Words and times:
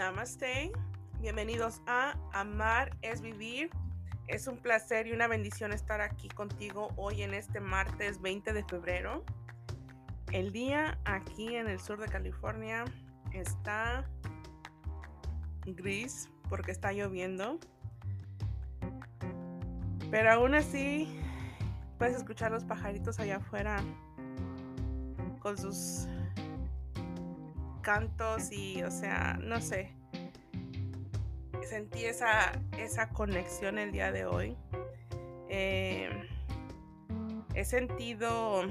Namaste. 0.00 0.72
Bienvenidos 1.20 1.82
a 1.86 2.16
Amar 2.32 2.96
es 3.02 3.20
Vivir. 3.20 3.68
Es 4.28 4.46
un 4.46 4.56
placer 4.56 5.06
y 5.06 5.12
una 5.12 5.26
bendición 5.26 5.74
estar 5.74 6.00
aquí 6.00 6.30
contigo 6.30 6.88
hoy 6.96 7.20
en 7.20 7.34
este 7.34 7.60
martes 7.60 8.18
20 8.22 8.54
de 8.54 8.64
febrero. 8.64 9.26
El 10.32 10.52
día 10.52 10.98
aquí 11.04 11.54
en 11.54 11.68
el 11.68 11.78
sur 11.78 12.00
de 12.00 12.08
California 12.08 12.86
está 13.34 14.08
gris 15.66 16.30
porque 16.48 16.70
está 16.70 16.94
lloviendo. 16.94 17.60
Pero 20.10 20.32
aún 20.32 20.54
así 20.54 21.14
puedes 21.98 22.16
escuchar 22.16 22.52
los 22.52 22.64
pajaritos 22.64 23.20
allá 23.20 23.36
afuera 23.36 23.84
con 25.40 25.58
sus 25.58 26.08
cantos 27.90 28.52
y, 28.52 28.84
o 28.84 28.90
sea, 28.92 29.36
no 29.42 29.60
sé. 29.60 29.92
Sentí 31.68 32.04
esa, 32.04 32.52
esa 32.78 33.08
conexión 33.08 33.78
el 33.78 33.90
día 33.90 34.12
de 34.12 34.26
hoy. 34.26 34.56
Eh, 35.48 36.08
he 37.52 37.64
sentido 37.64 38.62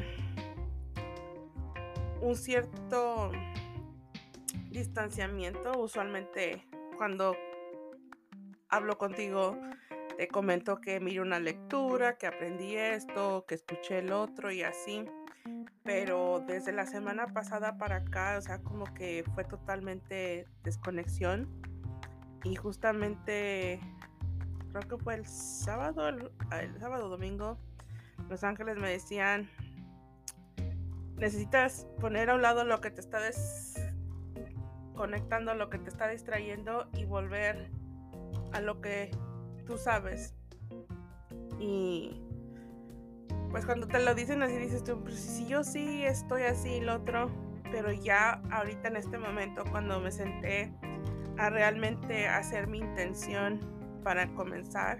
un 2.21 2.35
cierto 2.37 3.33
distanciamiento. 4.71 5.77
Usualmente 5.77 6.65
cuando 6.97 7.35
hablo 8.69 8.97
contigo 8.97 9.59
te 10.15 10.29
comento 10.29 10.79
que 10.79 11.01
miro 11.01 11.23
una 11.23 11.41
lectura, 11.41 12.17
que 12.17 12.27
aprendí 12.27 12.77
esto, 12.77 13.43
que 13.45 13.55
escuché 13.55 13.99
el 13.99 14.13
otro 14.13 14.49
y 14.49 14.63
así 14.63 15.05
pero 15.89 16.43
desde 16.45 16.71
la 16.71 16.85
semana 16.85 17.25
pasada 17.33 17.79
para 17.79 17.95
acá, 17.95 18.37
o 18.37 18.41
sea, 18.41 18.59
como 18.59 18.85
que 18.93 19.23
fue 19.33 19.43
totalmente 19.43 20.45
desconexión. 20.63 21.49
Y 22.43 22.55
justamente, 22.55 23.79
creo 24.71 24.87
que 24.87 25.03
fue 25.03 25.15
el 25.15 25.25
sábado, 25.25 26.07
el, 26.07 26.31
sábado 26.79 27.09
domingo, 27.09 27.57
Los 28.29 28.43
Ángeles 28.43 28.77
me 28.77 28.87
decían, 28.87 29.49
necesitas 31.15 31.87
poner 31.99 32.29
a 32.29 32.35
un 32.35 32.43
lado 32.43 32.65
lo 32.65 32.81
que 32.81 32.91
te 32.91 33.01
está 33.01 33.19
desconectando, 34.93 35.55
lo 35.55 35.71
que 35.71 35.79
te 35.79 35.89
está 35.89 36.07
distrayendo 36.07 36.87
y 36.93 37.05
volver 37.05 37.71
a 38.51 38.61
lo 38.61 38.79
que 38.79 39.09
tú 39.65 39.79
sabes. 39.79 40.35
Y 41.59 42.28
pues 43.51 43.65
cuando 43.65 43.87
te 43.87 44.03
lo 44.03 44.13
dicen 44.13 44.43
así 44.43 44.57
dices 44.57 44.83
tú, 44.83 45.01
pues 45.01 45.15
si 45.15 45.47
yo 45.47 45.63
sí 45.63 46.03
estoy 46.03 46.43
así 46.43 46.69
y 46.75 46.81
lo 46.81 46.95
otro, 46.95 47.29
pero 47.71 47.91
ya 47.91 48.41
ahorita 48.51 48.89
en 48.89 48.97
este 48.97 49.17
momento 49.17 49.63
cuando 49.71 49.99
me 49.99 50.11
senté 50.11 50.73
a 51.37 51.49
realmente 51.49 52.27
hacer 52.27 52.67
mi 52.67 52.79
intención 52.79 53.59
para 54.03 54.27
comenzar, 54.33 54.99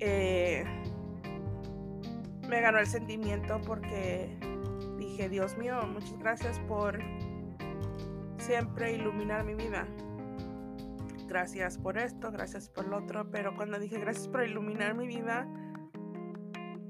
eh, 0.00 0.64
me 2.48 2.60
ganó 2.60 2.78
el 2.78 2.86
sentimiento 2.86 3.60
porque 3.66 4.36
dije, 4.98 5.28
Dios 5.28 5.56
mío, 5.56 5.80
muchas 5.86 6.18
gracias 6.18 6.58
por 6.60 6.98
siempre 8.38 8.92
iluminar 8.92 9.44
mi 9.44 9.54
vida. 9.54 9.86
Gracias 11.28 11.78
por 11.78 11.98
esto, 11.98 12.30
gracias 12.30 12.68
por 12.68 12.86
lo 12.86 12.98
otro, 12.98 13.30
pero 13.30 13.56
cuando 13.56 13.78
dije 13.78 13.98
gracias 13.98 14.28
por 14.28 14.44
iluminar 14.44 14.94
mi 14.94 15.06
vida, 15.06 15.48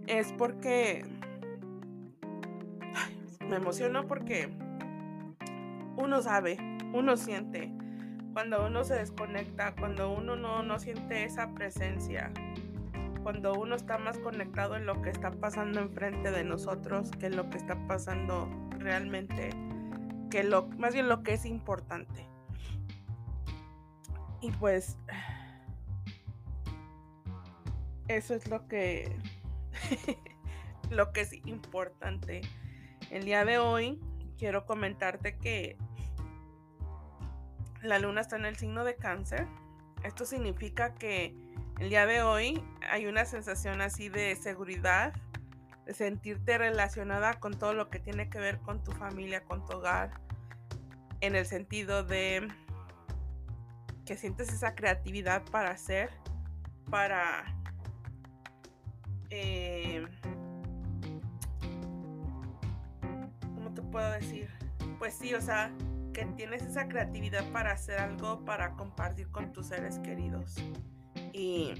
es 0.06 0.32
porque 0.32 1.04
me 3.48 3.56
emociono 3.56 4.06
porque 4.06 4.48
uno 5.96 6.22
sabe, 6.22 6.56
uno 6.92 7.16
siente, 7.16 7.72
cuando 8.32 8.66
uno 8.66 8.84
se 8.84 8.94
desconecta, 8.94 9.74
cuando 9.76 10.12
uno 10.12 10.36
no, 10.36 10.62
no 10.62 10.78
siente 10.78 11.24
esa 11.24 11.54
presencia, 11.54 12.32
cuando 13.22 13.54
uno 13.54 13.74
está 13.76 13.96
más 13.96 14.18
conectado 14.18 14.76
en 14.76 14.86
lo 14.86 15.00
que 15.00 15.10
está 15.10 15.30
pasando 15.30 15.80
enfrente 15.80 16.30
de 16.30 16.44
nosotros 16.44 17.10
que 17.12 17.26
en 17.26 17.36
lo 17.36 17.48
que 17.48 17.56
está 17.56 17.74
pasando 17.86 18.48
realmente, 18.78 19.50
que 20.30 20.44
lo, 20.44 20.66
más 20.78 20.92
bien 20.92 21.08
lo 21.08 21.22
que 21.22 21.34
es 21.34 21.46
importante. 21.46 22.28
Y 24.40 24.50
pues 24.50 24.98
eso 28.08 28.34
es 28.34 28.48
lo 28.50 28.68
que 28.68 29.16
lo 30.90 31.12
que 31.12 31.22
es 31.22 31.32
importante. 31.46 32.42
El 33.10 33.24
día 33.24 33.44
de 33.44 33.58
hoy 33.58 34.00
quiero 34.38 34.66
comentarte 34.66 35.36
que 35.36 35.76
la 37.82 37.98
luna 37.98 38.20
está 38.20 38.36
en 38.36 38.46
el 38.46 38.56
signo 38.56 38.84
de 38.84 38.96
cáncer. 38.96 39.46
Esto 40.02 40.24
significa 40.24 40.94
que 40.94 41.34
el 41.78 41.88
día 41.88 42.06
de 42.06 42.22
hoy 42.22 42.62
hay 42.88 43.06
una 43.06 43.24
sensación 43.24 43.80
así 43.80 44.08
de 44.08 44.36
seguridad, 44.36 45.12
de 45.86 45.94
sentirte 45.94 46.56
relacionada 46.58 47.34
con 47.34 47.58
todo 47.58 47.74
lo 47.74 47.90
que 47.90 47.98
tiene 47.98 48.28
que 48.30 48.38
ver 48.38 48.58
con 48.60 48.82
tu 48.82 48.92
familia, 48.92 49.44
con 49.44 49.64
tu 49.66 49.76
hogar, 49.76 50.12
en 51.20 51.34
el 51.36 51.46
sentido 51.46 52.04
de 52.04 52.48
que 54.04 54.16
sientes 54.16 54.52
esa 54.52 54.74
creatividad 54.74 55.42
para 55.50 55.70
hacer, 55.70 56.10
para 56.90 57.44
eh, 59.34 60.06
¿cómo 63.54 63.74
te 63.74 63.82
puedo 63.82 64.10
decir? 64.12 64.48
Pues 64.98 65.14
sí, 65.14 65.34
o 65.34 65.40
sea, 65.40 65.72
que 66.12 66.24
tienes 66.36 66.62
esa 66.62 66.88
creatividad 66.88 67.44
para 67.50 67.72
hacer 67.72 67.98
algo, 67.98 68.44
para 68.44 68.72
compartir 68.76 69.28
con 69.30 69.52
tus 69.52 69.66
seres 69.66 69.98
queridos. 69.98 70.54
Y 71.32 71.74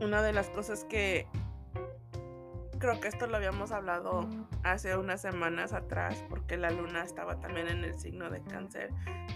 una 0.00 0.22
de 0.22 0.32
las 0.32 0.48
cosas 0.50 0.84
que 0.84 1.26
creo 2.84 3.00
que 3.00 3.08
esto 3.08 3.26
lo 3.26 3.38
habíamos 3.38 3.72
hablado 3.72 4.28
hace 4.62 4.94
unas 4.94 5.22
semanas 5.22 5.72
atrás 5.72 6.22
porque 6.28 6.58
la 6.58 6.70
luna 6.70 7.02
estaba 7.02 7.40
también 7.40 7.68
en 7.68 7.82
el 7.82 7.98
signo 7.98 8.28
de 8.28 8.42
cáncer. 8.42 8.90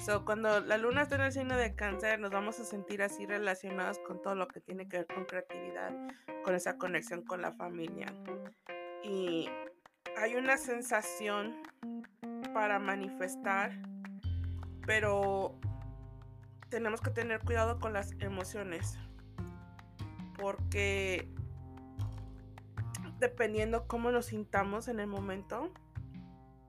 So, 0.04 0.26
cuando 0.26 0.60
la 0.60 0.76
luna 0.76 1.00
está 1.00 1.14
en 1.14 1.22
el 1.22 1.32
signo 1.32 1.56
de 1.56 1.75
cáncer 1.75 2.20
nos 2.20 2.31
vamos 2.31 2.60
a 2.60 2.64
sentir 2.64 3.00
así 3.00 3.25
relacionados 3.25 4.00
con 4.00 4.20
todo 4.20 4.34
lo 4.34 4.48
que 4.48 4.60
tiene 4.60 4.87
que 4.87 4.98
ver 4.98 5.06
con 5.06 5.25
creatividad, 5.25 5.94
con 6.44 6.56
esa 6.56 6.76
conexión 6.76 7.22
con 7.22 7.41
la 7.41 7.53
familia. 7.53 8.12
Y 9.03 9.48
hay 10.19 10.34
una 10.34 10.58
sensación 10.58 11.54
para 12.53 12.78
manifestar, 12.78 13.72
pero 14.87 15.58
tenemos 16.69 17.00
que 17.00 17.08
tener 17.08 17.41
cuidado 17.41 17.81
con 17.81 17.94
las 17.94 18.12
emociones 18.20 18.98
porque 20.37 21.32
dependiendo 23.18 23.86
cómo 23.86 24.10
nos 24.10 24.26
sintamos 24.26 24.88
en 24.88 25.00
el 25.00 25.06
momento. 25.06 25.72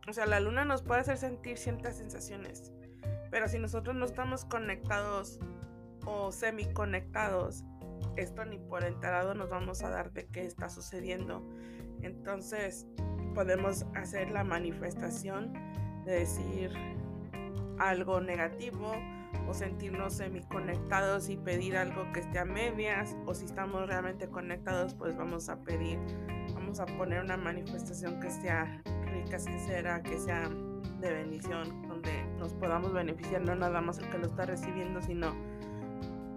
O 0.08 0.14
sea, 0.14 0.26
la 0.26 0.40
luna 0.40 0.66
nos 0.66 0.82
puede 0.82 1.02
hacer 1.02 1.18
sentir 1.18 1.58
ciertas 1.58 1.98
sensaciones, 1.98 2.74
pero 3.30 3.48
si 3.48 3.60
nosotros 3.60 3.96
no 3.96 4.06
estamos 4.06 4.46
conectados 4.46 5.40
o 6.06 6.32
semi 6.32 6.66
conectados, 6.74 7.64
esto 8.16 8.46
ni 8.46 8.58
por 8.58 8.84
enterado 8.84 9.34
nos 9.36 9.50
vamos 9.50 9.84
a 9.84 9.90
dar 9.90 10.12
de 10.12 10.28
qué 10.28 10.46
está 10.46 10.70
sucediendo. 10.70 11.48
Entonces, 12.02 12.88
podemos 13.36 13.86
hacer 13.96 14.32
la 14.32 14.44
manifestación 14.44 15.54
de 16.06 16.12
decir 16.20 16.72
algo 17.78 18.20
negativo 18.20 18.92
o 19.48 19.54
sentirnos 19.54 20.14
semi 20.14 20.42
conectados 20.42 21.30
y 21.30 21.38
pedir 21.38 21.78
algo 21.78 22.12
que 22.12 22.22
esté 22.22 22.40
a 22.40 22.46
medias 22.46 23.16
o 23.26 23.34
si 23.34 23.46
estamos 23.46 23.88
realmente 23.88 24.28
conectados 24.28 24.96
pues 24.96 25.16
vamos 25.16 25.50
a 25.50 25.62
pedir 25.62 26.00
a 26.78 26.86
poner 26.86 27.24
una 27.24 27.36
manifestación 27.36 28.20
que 28.20 28.30
sea 28.30 28.82
rica, 29.12 29.40
sincera, 29.40 30.04
que 30.04 30.20
sea 30.20 30.48
de 31.00 31.12
bendición, 31.12 31.88
donde 31.88 32.12
nos 32.38 32.54
podamos 32.54 32.94
beneficiar, 32.94 33.42
no 33.42 33.56
nada 33.56 33.82
más 33.82 33.98
el 33.98 34.10
que 34.10 34.20
lo 34.20 34.28
está 34.28 34.46
recibiendo, 34.46 35.02
sino 35.02 35.34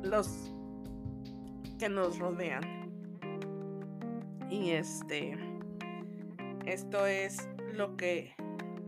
los 0.02 0.54
que 1.78 1.88
nos 1.88 2.18
rodean. 2.18 2.62
Y 4.48 4.70
este, 4.70 5.36
esto 6.64 7.06
es 7.06 7.48
lo 7.74 7.96
que 7.96 8.34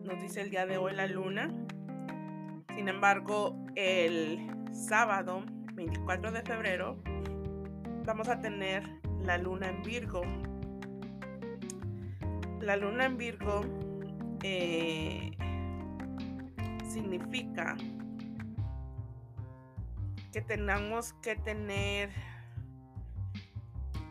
nos 0.02 0.20
dice 0.22 0.40
el 0.40 0.50
día 0.50 0.66
de 0.66 0.78
hoy 0.78 0.94
la 0.94 1.06
luna. 1.06 1.52
Sin 2.74 2.88
embargo, 2.88 3.54
el 3.74 4.50
sábado 4.72 5.44
24 5.74 6.32
de 6.32 6.42
febrero 6.42 6.96
vamos 8.04 8.28
a 8.28 8.40
tener 8.40 8.84
la 9.20 9.38
luna 9.38 9.68
en 9.68 9.82
Virgo 9.82 10.22
la 12.64 12.76
luna 12.76 13.04
en 13.04 13.18
Virgo 13.18 13.60
eh, 14.42 15.32
significa 16.90 17.76
que 20.32 20.40
tenemos 20.40 21.12
que 21.14 21.36
tener, 21.36 22.10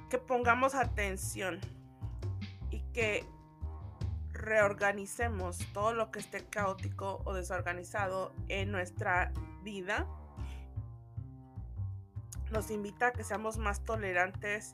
que 0.09 0.19
pongamos 0.19 0.75
atención 0.75 1.59
y 2.69 2.81
que 2.93 3.25
reorganicemos 4.31 5.57
todo 5.73 5.93
lo 5.93 6.11
que 6.11 6.19
esté 6.19 6.45
caótico 6.45 7.21
o 7.25 7.33
desorganizado 7.33 8.33
en 8.49 8.71
nuestra 8.71 9.31
vida, 9.63 10.05
nos 12.51 12.69
invita 12.69 13.07
a 13.07 13.13
que 13.13 13.23
seamos 13.23 13.57
más 13.57 13.83
tolerantes 13.83 14.73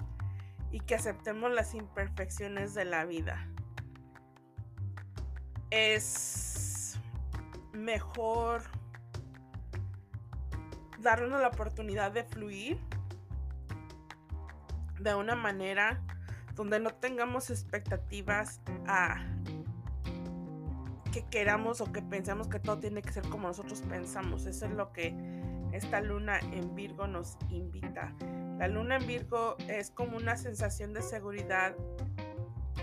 y 0.72 0.82
que 0.82 0.96
aceptemos 0.96 1.50
las 1.52 1.74
imperfecciones 1.74 2.74
de 2.74 2.84
la 2.84 3.06
vida. 3.06 3.48
Es 5.70 7.00
mejor 7.74 8.64
darnos 11.00 11.40
la 11.42 11.48
oportunidad 11.48 12.12
de 12.12 12.24
fluir 12.24 12.80
de 15.00 15.16
una 15.16 15.36
manera 15.36 16.02
donde 16.56 16.80
no 16.80 16.92
tengamos 16.92 17.50
expectativas 17.50 18.62
a 18.88 19.26
que 21.12 21.26
queramos 21.26 21.82
o 21.82 21.92
que 21.92 22.02
pensamos 22.02 22.48
que 22.48 22.60
todo 22.60 22.80
tiene 22.80 23.02
que 23.02 23.12
ser 23.12 23.28
como 23.30 23.48
nosotros 23.48 23.82
pensamos. 23.82 24.46
Eso 24.46 24.66
es 24.66 24.72
lo 24.72 24.92
que 24.92 25.16
esta 25.72 26.02
luna 26.02 26.40
en 26.52 26.76
Virgo 26.76 27.08
nos 27.08 27.38
invita. 27.50 28.14
La 28.58 28.68
luna 28.68 28.98
en 28.98 29.08
Virgo 29.08 29.56
es 29.68 29.90
como 29.92 30.18
una 30.18 30.36
sensación 30.36 30.94
de 30.94 31.02
seguridad 31.02 31.76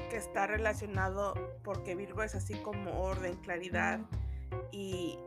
que 0.08 0.16
está 0.16 0.46
relacionado 0.46 1.34
porque 1.62 1.94
Virgo 1.94 2.22
es 2.22 2.34
así 2.34 2.54
como 2.54 3.02
orden, 3.02 3.36
claridad 3.36 4.00
y, 4.72 5.18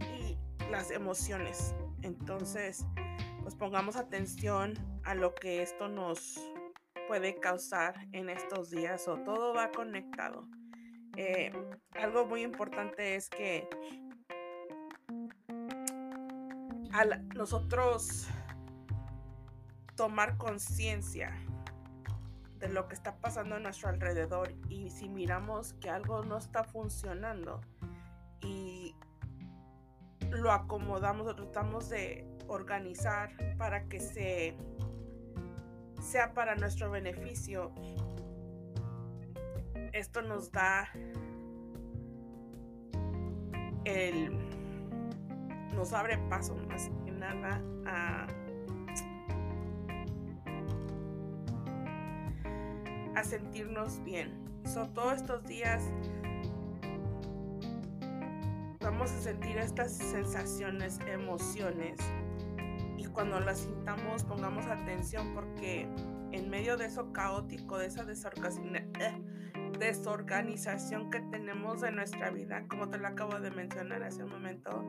y 0.00 0.38
las 0.70 0.90
emociones. 0.90 1.74
Entonces, 2.02 2.84
pues 3.42 3.54
pongamos 3.54 3.96
atención 3.96 4.74
a 5.04 5.14
lo 5.14 5.34
que 5.34 5.62
esto 5.62 5.88
nos 5.88 6.40
puede 7.06 7.36
causar 7.36 7.94
en 8.12 8.28
estos 8.28 8.70
días 8.70 9.06
o 9.08 9.18
todo 9.18 9.54
va 9.54 9.70
conectado. 9.70 10.48
Eh, 11.16 11.52
algo 11.92 12.26
muy 12.26 12.42
importante 12.42 13.14
es 13.14 13.30
que 13.30 13.68
al 16.92 17.26
nosotros 17.28 18.26
tomar 19.94 20.36
conciencia 20.36 21.34
de 22.58 22.68
lo 22.68 22.88
que 22.88 22.94
está 22.94 23.16
pasando 23.16 23.56
a 23.56 23.58
nuestro 23.58 23.88
alrededor 23.88 24.54
y 24.68 24.90
si 24.90 25.08
miramos 25.08 25.74
que 25.74 25.90
algo 25.90 26.24
no 26.24 26.38
está 26.38 26.64
funcionando 26.64 27.60
y 28.40 28.96
lo 30.30 30.52
acomodamos 30.52 31.26
o 31.26 31.34
tratamos 31.34 31.88
de 31.88 32.26
organizar 32.48 33.30
para 33.58 33.84
que 33.88 34.00
se 34.00 34.56
sea 36.00 36.32
para 36.34 36.54
nuestro 36.54 36.90
beneficio 36.90 37.72
esto 39.92 40.22
nos 40.22 40.52
da 40.52 40.88
el 43.84 44.30
nos 45.74 45.92
abre 45.92 46.18
paso 46.28 46.54
más 46.54 46.90
que 47.04 47.10
nada 47.10 47.62
a 47.86 48.26
a 53.16 53.24
sentirnos 53.24 54.02
bien. 54.04 54.30
So, 54.64 54.88
todos 54.90 55.14
estos 55.14 55.44
días 55.44 55.82
vamos 58.80 59.10
a 59.10 59.20
sentir 59.20 59.56
estas 59.56 59.96
sensaciones, 59.96 61.00
emociones 61.10 61.98
y 62.96 63.06
cuando 63.06 63.40
las 63.40 63.60
sintamos 63.60 64.22
pongamos 64.24 64.66
atención 64.66 65.32
porque 65.34 65.88
en 66.32 66.50
medio 66.50 66.76
de 66.76 66.86
eso 66.86 67.12
caótico, 67.12 67.78
de 67.78 67.86
esa 67.86 68.04
desorganización, 68.04 68.76
eh, 68.76 69.22
desorganización 69.78 71.10
que 71.10 71.20
tenemos 71.20 71.82
en 71.82 71.96
nuestra 71.96 72.30
vida, 72.30 72.66
como 72.68 72.90
te 72.90 72.98
lo 72.98 73.08
acabo 73.08 73.40
de 73.40 73.50
mencionar 73.50 74.02
hace 74.02 74.24
un 74.24 74.30
momento, 74.30 74.86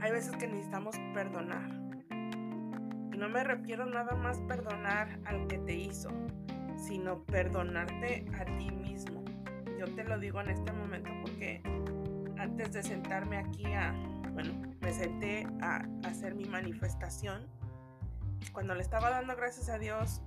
hay 0.00 0.12
veces 0.12 0.36
que 0.36 0.46
necesitamos 0.46 0.96
perdonar. 1.14 1.80
No 3.20 3.28
me 3.28 3.44
refiero 3.44 3.84
nada 3.84 4.16
más 4.16 4.38
perdonar 4.48 5.20
al 5.26 5.46
que 5.46 5.58
te 5.58 5.74
hizo, 5.74 6.08
sino 6.74 7.22
perdonarte 7.24 8.24
a 8.40 8.46
ti 8.56 8.70
mismo. 8.70 9.22
Yo 9.78 9.94
te 9.94 10.04
lo 10.04 10.18
digo 10.18 10.40
en 10.40 10.48
este 10.48 10.72
momento 10.72 11.10
porque 11.20 11.60
antes 12.38 12.72
de 12.72 12.82
sentarme 12.82 13.36
aquí 13.36 13.66
a, 13.74 13.92
bueno, 14.32 14.54
me 14.80 14.90
senté 14.94 15.46
a 15.60 15.86
hacer 16.08 16.34
mi 16.34 16.46
manifestación. 16.46 17.46
Cuando 18.54 18.74
le 18.74 18.80
estaba 18.80 19.10
dando 19.10 19.36
gracias 19.36 19.68
a 19.68 19.78
Dios, 19.78 20.22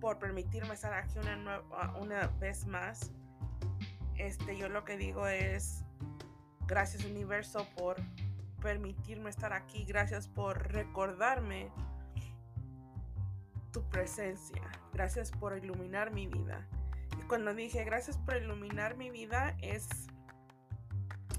por 0.00 0.18
permitirme 0.18 0.72
estar 0.72 0.94
aquí 0.94 1.18
una, 1.18 1.60
una 2.00 2.28
vez 2.40 2.66
más. 2.66 3.12
Este, 4.16 4.56
yo 4.56 4.70
lo 4.70 4.86
que 4.86 4.96
digo 4.96 5.28
es 5.28 5.84
gracias 6.66 7.04
universo 7.04 7.66
por 7.76 7.96
permitirme 8.62 9.28
estar 9.28 9.52
aquí, 9.52 9.84
gracias 9.84 10.26
por 10.26 10.72
recordarme 10.72 11.70
tu 13.74 13.82
presencia, 13.90 14.62
gracias 14.92 15.32
por 15.32 15.58
iluminar 15.58 16.12
mi 16.12 16.28
vida. 16.28 16.64
Y 17.18 17.22
cuando 17.26 17.52
dije 17.52 17.82
gracias 17.82 18.16
por 18.18 18.36
iluminar 18.36 18.96
mi 18.96 19.10
vida 19.10 19.56
es 19.60 19.88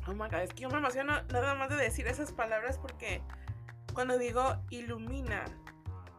Oh 0.05 0.11
my 0.11 0.27
god, 0.29 0.41
es 0.41 0.53
que 0.53 0.63
yo 0.63 0.69
me 0.69 0.77
emociono 0.77 1.13
nada 1.31 1.55
más 1.55 1.69
de 1.69 1.77
decir 1.77 2.05
esas 2.07 2.33
palabras 2.33 2.77
porque 2.77 3.21
cuando 3.93 4.17
digo 4.19 4.57
ilumina, 4.69 5.45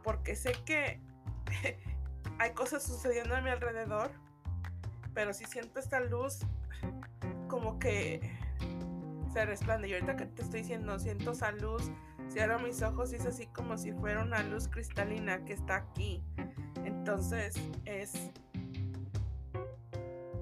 porque 0.02 0.34
sé 0.34 0.52
que 0.64 1.00
hay 2.38 2.52
cosas 2.52 2.82
sucediendo 2.82 3.36
a 3.36 3.42
mi 3.42 3.50
alrededor, 3.50 4.10
pero 5.12 5.34
si 5.34 5.44
siento 5.44 5.78
esta 5.78 6.00
luz 6.00 6.40
como 7.46 7.78
que 7.78 8.20
se 9.34 9.44
resplande. 9.44 9.88
Y 9.88 9.92
ahorita 9.92 10.16
que 10.16 10.24
te 10.24 10.42
estoy 10.42 10.60
diciendo, 10.60 10.98
siento 10.98 11.32
esa 11.32 11.52
luz, 11.52 11.90
cierro 12.30 12.58
mis 12.58 12.82
ojos 12.82 13.12
y 13.12 13.16
es 13.16 13.26
así 13.26 13.46
como 13.46 13.76
si 13.76 13.92
fuera 13.92 14.22
una 14.22 14.42
luz 14.42 14.68
cristalina 14.68 15.44
que 15.44 15.52
está 15.52 15.76
aquí. 15.76 16.22
Entonces 16.84 17.54
es, 17.84 18.12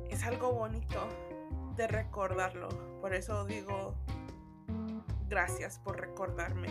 es 0.08 0.24
algo 0.24 0.52
bonito 0.52 1.08
de 1.76 1.86
recordarlo. 1.86 2.68
Por 3.00 3.14
eso 3.14 3.44
digo 3.44 3.94
gracias 5.28 5.78
por 5.78 6.00
recordarme 6.00 6.68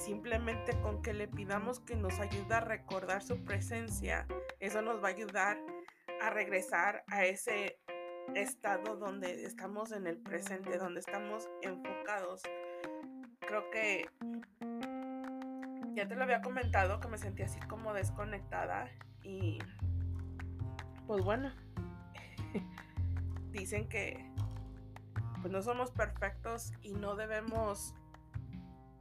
simplemente 0.00 0.72
con 0.80 1.02
que 1.02 1.12
le 1.12 1.28
pidamos 1.28 1.80
que 1.80 1.94
nos 1.94 2.18
ayude 2.18 2.54
a 2.54 2.60
recordar 2.60 3.22
su 3.22 3.44
presencia, 3.44 4.26
eso 4.58 4.82
nos 4.82 5.02
va 5.02 5.08
a 5.08 5.12
ayudar 5.12 5.58
a 6.20 6.30
regresar 6.30 7.04
a 7.06 7.26
ese 7.26 7.78
estado 8.34 8.96
donde 8.96 9.44
estamos 9.44 9.92
en 9.92 10.06
el 10.06 10.18
presente, 10.18 10.78
donde 10.78 11.00
estamos 11.00 11.48
enfocados. 11.62 12.42
Creo 13.50 13.68
que 13.72 14.08
ya 15.96 16.06
te 16.06 16.14
lo 16.14 16.22
había 16.22 16.40
comentado 16.40 17.00
que 17.00 17.08
me 17.08 17.18
sentí 17.18 17.42
así 17.42 17.58
como 17.58 17.92
desconectada 17.92 18.88
y 19.24 19.58
pues 21.08 21.24
bueno, 21.24 21.50
dicen 23.50 23.88
que 23.88 24.24
pues 25.40 25.52
no 25.52 25.62
somos 25.62 25.90
perfectos 25.90 26.72
y 26.80 26.92
no 26.92 27.16
debemos 27.16 27.92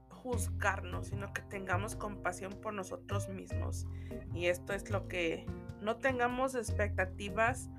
juzgarnos, 0.09 1.09
sino 1.09 1.31
que 1.31 1.43
tengamos 1.43 1.95
compasión 1.95 2.51
por 2.59 2.73
nosotros 2.73 3.29
mismos. 3.29 3.85
Y 4.33 4.47
esto 4.47 4.73
es 4.73 4.89
lo 4.89 5.07
que 5.07 5.45
no 5.79 5.97
tengamos 5.97 6.55
expectativas 6.55 7.69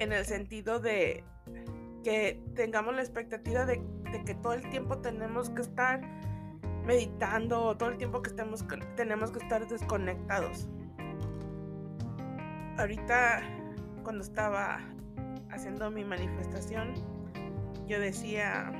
en 0.00 0.12
el 0.12 0.26
sentido 0.26 0.80
de 0.80 1.22
que 2.02 2.42
tengamos 2.56 2.96
la 2.96 3.02
expectativa 3.02 3.66
de, 3.66 3.80
que 4.18 4.34
todo 4.34 4.54
el 4.54 4.68
tiempo 4.70 4.98
tenemos 4.98 5.50
que 5.50 5.62
estar 5.62 6.00
meditando 6.84 7.76
todo 7.76 7.90
el 7.90 7.98
tiempo 7.98 8.22
que 8.22 8.30
estemos, 8.30 8.64
tenemos 8.96 9.30
que 9.30 9.38
estar 9.38 9.66
desconectados. 9.68 10.68
Ahorita 12.78 13.42
cuando 14.02 14.22
estaba 14.22 14.80
haciendo 15.50 15.90
mi 15.90 16.04
manifestación, 16.04 16.94
yo 17.86 18.00
decía, 18.00 18.72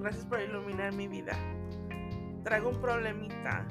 Gracias 0.00 0.24
por 0.24 0.40
iluminar 0.40 0.94
mi 0.94 1.08
vida. 1.08 1.32
Traigo 2.42 2.70
un 2.70 2.80
problemita. 2.80 3.66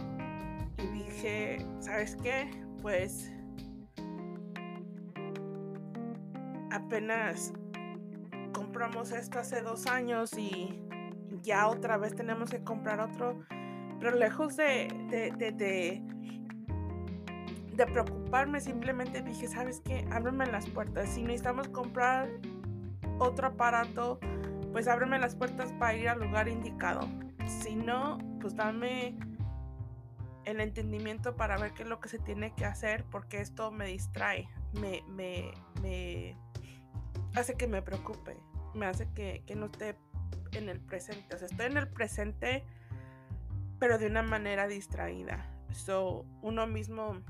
Y 0.77 0.85
dije, 0.87 1.65
¿sabes 1.79 2.15
qué? 2.17 2.51
Pues 2.83 3.31
apenas 6.71 7.51
compramos 8.69 9.11
esto 9.13 9.39
hace 9.39 9.63
dos 9.63 9.87
años 9.87 10.31
y 10.37 10.79
ya 11.41 11.67
otra 11.67 11.97
vez 11.97 12.15
tenemos 12.15 12.51
que 12.51 12.63
comprar 12.63 12.99
otro. 12.99 13.39
Pero 13.99 14.15
lejos 14.15 14.57
de, 14.57 14.87
de, 15.09 15.31
de, 15.31 16.03
de, 17.75 17.85
preocuparme, 17.87 18.61
simplemente 18.61 19.23
dije, 19.23 19.47
¿sabes 19.47 19.81
qué? 19.83 20.07
Ábreme 20.11 20.45
las 20.45 20.69
puertas. 20.69 21.09
Si 21.09 21.23
necesitamos 21.23 21.67
comprar 21.69 22.29
otro 23.17 23.47
aparato, 23.47 24.19
pues 24.71 24.87
ábreme 24.87 25.17
las 25.17 25.35
puertas 25.35 25.73
para 25.73 25.95
ir 25.95 26.07
al 26.07 26.19
lugar 26.19 26.47
indicado. 26.47 27.09
Si 27.47 27.75
no, 27.75 28.19
pues 28.39 28.55
dame 28.55 29.17
el 30.45 30.61
entendimiento 30.61 31.35
para 31.35 31.57
ver 31.57 31.73
qué 31.73 31.81
es 31.81 31.89
lo 31.89 31.99
que 31.99 32.07
se 32.07 32.19
tiene 32.19 32.53
que 32.53 32.65
hacer, 32.65 33.03
porque 33.09 33.41
esto 33.41 33.71
me 33.71 33.87
distrae, 33.87 34.47
me, 34.73 35.01
me, 35.07 35.51
me 35.81 36.37
hace 37.35 37.55
que 37.55 37.67
me 37.67 37.81
preocupe, 37.81 38.37
me 38.73 38.85
hace 38.85 39.07
que, 39.13 39.43
que 39.45 39.55
no 39.55 39.67
esté 39.67 39.95
en 40.51 40.69
el 40.69 40.79
presente. 40.79 41.35
O 41.35 41.37
sea, 41.37 41.47
estoy 41.47 41.65
en 41.67 41.77
el 41.77 41.87
presente, 41.87 42.63
pero 43.79 43.97
de 43.97 44.07
una 44.07 44.23
manera 44.23 44.67
distraída. 44.67 45.45
So, 45.71 46.25
uno 46.41 46.67
mismo 46.67 47.21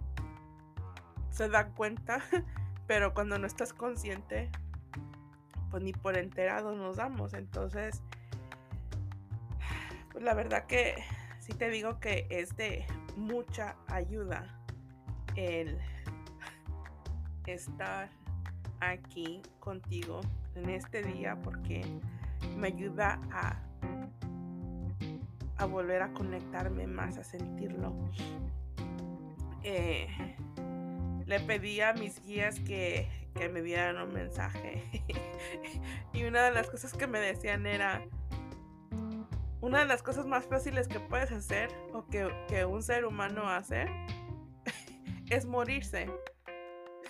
se 1.29 1.49
da 1.49 1.69
cuenta, 1.69 2.21
pero 2.87 3.13
cuando 3.13 3.37
no 3.37 3.47
estás 3.47 3.73
consciente, 3.73 4.49
pues 5.69 5.83
ni 5.83 5.93
por 5.93 6.17
enterado 6.17 6.75
nos 6.75 6.97
damos. 6.97 7.33
Entonces, 7.33 8.01
pues 10.11 10.23
la 10.23 10.33
verdad 10.33 10.65
que 10.65 10.95
sí 11.39 11.53
te 11.53 11.69
digo 11.69 11.99
que 11.99 12.27
es 12.29 12.55
de 12.55 12.85
mucha 13.15 13.75
ayuda 13.87 14.59
el 15.35 15.77
estar 17.45 18.09
aquí 18.79 19.41
contigo 19.59 20.21
en 20.61 20.69
este 20.69 21.03
día 21.03 21.37
porque 21.41 21.81
me 22.57 22.67
ayuda 22.67 23.19
a, 23.31 23.57
a 25.57 25.65
volver 25.65 26.01
a 26.01 26.13
conectarme 26.13 26.87
más, 26.87 27.17
a 27.17 27.23
sentirlo. 27.23 27.93
Eh, 29.63 30.07
le 31.25 31.39
pedí 31.41 31.81
a 31.81 31.93
mis 31.93 32.21
guías 32.23 32.59
que, 32.59 33.07
que 33.35 33.49
me 33.49 33.61
dieran 33.61 33.97
un 33.97 34.13
mensaje 34.13 34.83
y 36.13 36.23
una 36.23 36.43
de 36.43 36.51
las 36.51 36.69
cosas 36.69 36.93
que 36.93 37.07
me 37.07 37.19
decían 37.19 37.65
era, 37.65 38.01
una 39.61 39.79
de 39.79 39.85
las 39.85 40.01
cosas 40.01 40.25
más 40.25 40.45
fáciles 40.45 40.87
que 40.87 40.99
puedes 40.99 41.31
hacer 41.31 41.69
o 41.93 42.05
que, 42.07 42.29
que 42.47 42.65
un 42.65 42.81
ser 42.81 43.05
humano 43.05 43.49
hace 43.49 43.85
es 45.29 45.45
morirse. 45.45 46.09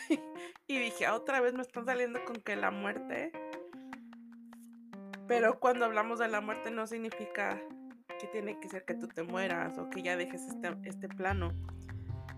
y 0.68 0.80
dije, 0.80 1.06
ah, 1.06 1.16
otra 1.16 1.40
vez 1.42 1.54
me 1.54 1.62
están 1.62 1.86
saliendo 1.86 2.24
con 2.26 2.38
que 2.38 2.56
la 2.56 2.72
muerte 2.72 3.32
pero 5.30 5.60
cuando 5.60 5.86
hablamos 5.86 6.18
de 6.18 6.28
la 6.28 6.42
muerte 6.42 6.72
no 6.72 6.88
significa 6.88 7.62
que 8.20 8.26
tiene 8.28 8.60
que 8.60 8.68
ser 8.68 8.84
que 8.84 8.96
tú 8.96 9.08
te 9.08 9.22
mueras 9.22 9.78
o 9.78 9.88
que 9.92 10.02
ya 10.02 10.18
dejes 10.18 10.42
este, 10.48 10.76
este 10.86 11.08
plano, 11.08 11.54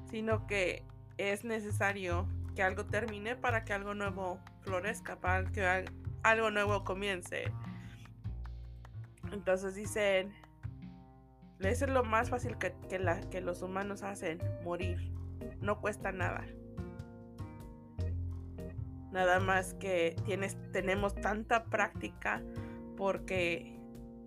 sino 0.09 0.45
que 0.45 0.83
es 1.17 1.45
necesario 1.45 2.27
que 2.53 2.63
algo 2.63 2.85
termine 2.85 3.37
para 3.37 3.63
que 3.63 3.71
algo 3.71 3.93
nuevo 3.93 4.39
florezca, 4.59 5.15
para 5.21 5.49
que 5.49 5.85
algo 6.21 6.51
nuevo 6.51 6.83
comience. 6.83 7.45
Entonces 9.31 9.73
dicen, 9.73 10.33
eso 11.61 11.85
es 11.85 11.91
lo 11.91 12.03
más 12.03 12.29
fácil 12.29 12.57
que, 12.57 12.75
que 13.31 13.39
los 13.39 13.61
humanos 13.61 14.03
hacen, 14.03 14.39
morir. 14.65 15.13
No 15.61 15.79
cuesta 15.79 16.11
nada. 16.11 16.45
Nada 19.13 19.39
más 19.39 19.75
que 19.75 20.17
tienes, 20.25 20.57
tenemos 20.73 21.15
tanta 21.15 21.63
práctica 21.63 22.41
porque 23.01 23.79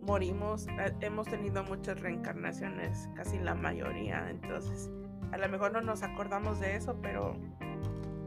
morimos, 0.02 0.66
eh, 0.66 0.92
hemos 1.00 1.28
tenido 1.28 1.62
muchas 1.62 2.00
reencarnaciones, 2.00 3.08
casi 3.14 3.38
la 3.38 3.54
mayoría, 3.54 4.28
entonces 4.28 4.90
a 5.30 5.38
lo 5.38 5.48
mejor 5.48 5.70
no 5.70 5.80
nos 5.80 6.02
acordamos 6.02 6.58
de 6.58 6.74
eso, 6.74 6.98
pero 7.00 7.36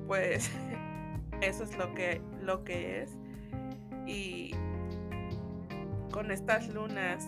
pues 0.07 0.49
eso 1.41 1.65
es 1.65 1.77
lo 1.77 1.93
que, 1.93 2.21
lo 2.41 2.63
que 2.63 3.01
es. 3.01 3.17
Y 4.05 4.51
con 6.13 6.31
estas 6.31 6.73
lunas, 6.73 7.27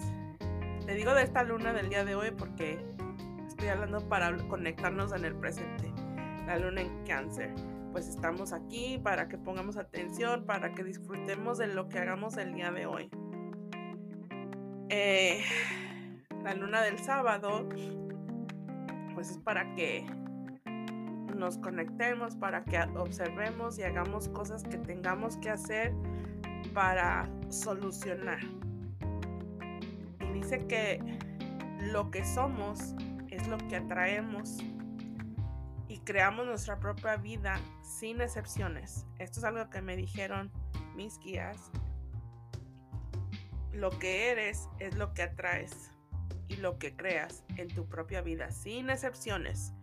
te 0.85 0.93
digo 0.93 1.13
de 1.13 1.23
esta 1.23 1.43
luna 1.43 1.73
del 1.73 1.89
día 1.89 2.05
de 2.05 2.15
hoy 2.15 2.31
porque 2.31 2.79
estoy 3.49 3.67
hablando 3.67 3.99
para 4.07 4.33
conectarnos 4.47 5.11
en 5.11 5.25
el 5.25 5.35
presente, 5.35 5.91
la 6.47 6.57
luna 6.57 6.83
en 6.83 7.03
cáncer 7.03 7.53
pues 7.99 8.07
estamos 8.07 8.53
aquí 8.53 8.97
para 8.97 9.27
que 9.27 9.37
pongamos 9.37 9.75
atención, 9.75 10.45
para 10.45 10.73
que 10.73 10.85
disfrutemos 10.85 11.57
de 11.57 11.67
lo 11.67 11.89
que 11.89 11.99
hagamos 11.99 12.37
el 12.37 12.53
día 12.53 12.71
de 12.71 12.85
hoy. 12.85 13.09
Eh, 14.87 15.43
la 16.41 16.53
luna 16.53 16.81
del 16.81 16.97
sábado, 16.97 17.67
pues 19.13 19.31
es 19.31 19.37
para 19.39 19.75
que 19.75 20.05
nos 21.35 21.57
conectemos, 21.57 22.37
para 22.37 22.63
que 22.63 22.79
observemos 22.95 23.77
y 23.77 23.83
hagamos 23.83 24.29
cosas 24.29 24.63
que 24.63 24.77
tengamos 24.77 25.35
que 25.35 25.49
hacer 25.49 25.93
para 26.73 27.29
solucionar. 27.49 28.39
Y 30.21 30.39
dice 30.39 30.65
que 30.67 31.01
lo 31.91 32.09
que 32.11 32.23
somos 32.23 32.95
es 33.29 33.45
lo 33.49 33.57
que 33.57 33.75
atraemos 33.75 34.63
y 35.89 35.97
creamos 36.01 36.45
nuestra 36.45 36.79
propia 36.79 37.17
vida 37.17 37.59
sin 37.81 38.21
excepciones. 38.21 39.05
Esto 39.17 39.39
es 39.39 39.43
algo 39.43 39.69
que 39.71 39.81
me 39.81 39.97
dijeron 39.97 40.51
mis 40.95 41.19
guías. 41.19 41.71
Lo 43.73 43.89
que 43.97 44.29
eres 44.29 44.69
es 44.77 44.95
lo 44.95 45.13
que 45.13 45.23
atraes 45.23 45.91
y 46.47 46.57
lo 46.57 46.77
que 46.77 46.95
creas 46.95 47.43
en 47.57 47.67
tu 47.69 47.87
propia 47.87 48.21
vida 48.21 48.51
sin 48.51 48.91
excepciones. 48.91 49.73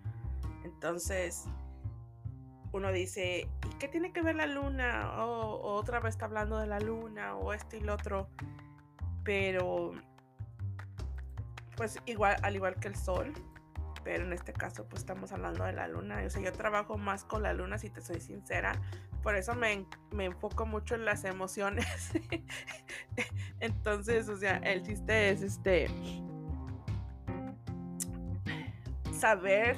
Entonces, 0.65 1.45
uno 2.73 2.93
dice, 2.93 3.49
¿y 3.69 3.79
qué 3.79 3.89
tiene 3.89 4.13
que 4.13 4.23
ver 4.23 4.37
la 4.37 4.47
luna? 4.47 5.25
O, 5.25 5.75
otra 5.75 5.99
vez 5.99 6.15
está 6.15 6.27
hablando 6.27 6.59
de 6.59 6.69
la 6.69 6.79
luna 6.79 7.35
o 7.35 7.53
esto 7.53 7.77
y 7.77 7.81
lo 7.81 7.95
otro. 7.95 8.29
Pero, 9.25 9.91
pues 11.77 11.99
igual, 12.07 12.37
al 12.43 12.55
igual 12.55 12.77
que 12.77 12.87
el 12.89 12.97
sol, 12.97 13.33
pero 14.07 14.23
en 14.23 14.33
este 14.33 14.53
caso 14.53 14.87
pues 14.89 15.03
estamos 15.03 15.33
hablando 15.33 15.65
de 15.65 15.73
la 15.73 15.89
luna. 15.89 16.23
O 16.25 16.31
sea, 16.31 16.41
yo 16.41 16.53
trabajo 16.53 16.97
más 16.97 17.25
con 17.25 17.43
la 17.43 17.53
luna 17.53 17.77
si 17.77 17.91
te 17.91 18.01
soy 18.01 18.21
sincera, 18.21 18.81
por 19.21 19.35
eso 19.35 19.57
me, 19.57 19.85
me 20.13 20.27
enfoco 20.27 20.65
mucho 20.65 20.95
en 20.95 21.05
las 21.05 21.25
emociones. 21.25 22.13
Entonces, 23.61 24.29
o 24.29 24.37
sea, 24.37 24.59
el 24.59 24.85
chiste 24.85 25.31
es 25.31 25.43
este 25.43 25.89
saber 29.13 29.77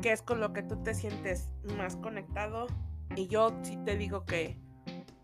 qué 0.00 0.12
es 0.12 0.22
con 0.22 0.40
lo 0.40 0.54
que 0.54 0.62
tú 0.62 0.82
te 0.82 0.94
sientes 0.94 1.50
más 1.76 1.96
conectado 1.96 2.68
y 3.16 3.26
yo 3.26 3.54
sí 3.64 3.76
te 3.84 3.98
digo 3.98 4.24
que 4.24 4.58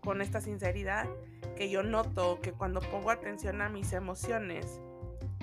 con 0.01 0.21
esta 0.21 0.39
sinceridad 0.39 1.09
que 1.55 1.71
yo 1.71 1.81
noto 1.81 2.39
que 2.41 2.51
cuando 2.51 2.79
pongo 2.79 3.09
atención 3.09 3.63
a 3.63 3.69
mis 3.69 3.91
emociones, 3.91 4.79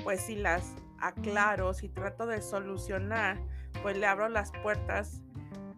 pues 0.04 0.20
si 0.20 0.36
las 0.36 0.72
aclaro, 1.08 1.74
si 1.74 1.88
trato 1.88 2.26
de 2.26 2.42
solucionar, 2.42 3.38
pues 3.82 3.96
le 3.96 4.06
abro 4.06 4.28
las 4.28 4.52
puertas 4.62 5.22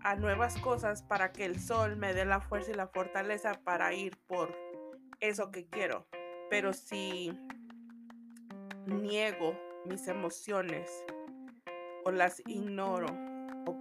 a 0.02 0.14
nuevas 0.14 0.56
cosas 0.58 1.02
para 1.02 1.32
que 1.32 1.44
el 1.44 1.61
sol 1.61 1.97
me 1.97 2.14
dé 2.14 2.25
la 2.25 2.40
fuerza 2.40 2.70
y 2.70 2.75
la 2.75 2.87
fortaleza 2.87 3.61
para 3.64 3.92
ir 3.92 4.16
por 4.26 4.56
eso 5.20 5.50
que 5.50 5.66
quiero. 5.66 6.06
Pero 6.50 6.73
si 6.73 7.38
niego 8.87 9.58
mis 9.85 10.08
emociones 10.08 10.90
o 12.04 12.11
las 12.11 12.40
ignoro 12.47 13.08
o 13.66 13.75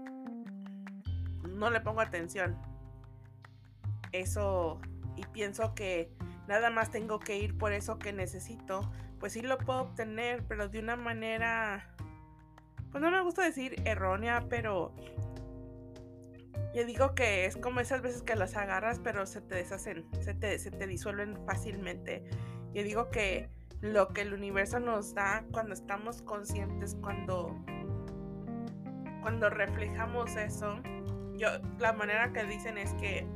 no 1.47 1.69
le 1.69 1.81
pongo 1.81 2.01
atención, 2.01 2.57
eso 4.11 4.79
y 5.15 5.25
pienso 5.27 5.73
que 5.73 6.11
nada 6.47 6.69
más 6.69 6.91
tengo 6.91 7.19
que 7.19 7.37
ir 7.37 7.57
por 7.57 7.73
eso 7.73 7.99
que 7.99 8.13
necesito, 8.13 8.81
pues 9.19 9.33
sí 9.33 9.41
lo 9.41 9.57
puedo 9.57 9.81
obtener, 9.81 10.43
pero 10.47 10.69
de 10.69 10.79
una 10.79 10.95
manera, 10.95 11.95
pues 12.91 13.01
no 13.01 13.11
me 13.11 13.21
gusta 13.21 13.43
decir 13.43 13.75
errónea, 13.85 14.45
pero 14.49 14.93
yo 16.73 16.85
digo 16.85 17.15
que 17.15 17.45
es 17.45 17.57
como 17.57 17.79
esas 17.79 18.01
veces 18.01 18.21
que 18.21 18.35
las 18.35 18.55
agarras, 18.55 18.99
pero 18.99 19.25
se 19.25 19.41
te 19.41 19.55
deshacen, 19.55 20.05
se 20.21 20.33
te, 20.33 20.59
se 20.59 20.71
te 20.71 20.85
disuelven 20.85 21.37
fácilmente. 21.45 22.23
Yo 22.73 22.83
digo 22.83 23.09
que 23.09 23.49
lo 23.81 24.09
que 24.09 24.21
el 24.21 24.33
universo 24.33 24.79
nos 24.79 25.13
da 25.13 25.43
cuando 25.51 25.73
estamos 25.73 26.21
conscientes, 26.21 26.95
cuando, 27.01 27.55
cuando 29.21 29.49
reflejamos 29.49 30.35
eso, 30.35 30.79
yo, 31.35 31.49
la 31.79 31.93
manera 31.93 32.33
que 32.33 32.43
dicen 32.45 32.77
es 32.77 32.93
que 32.95 33.27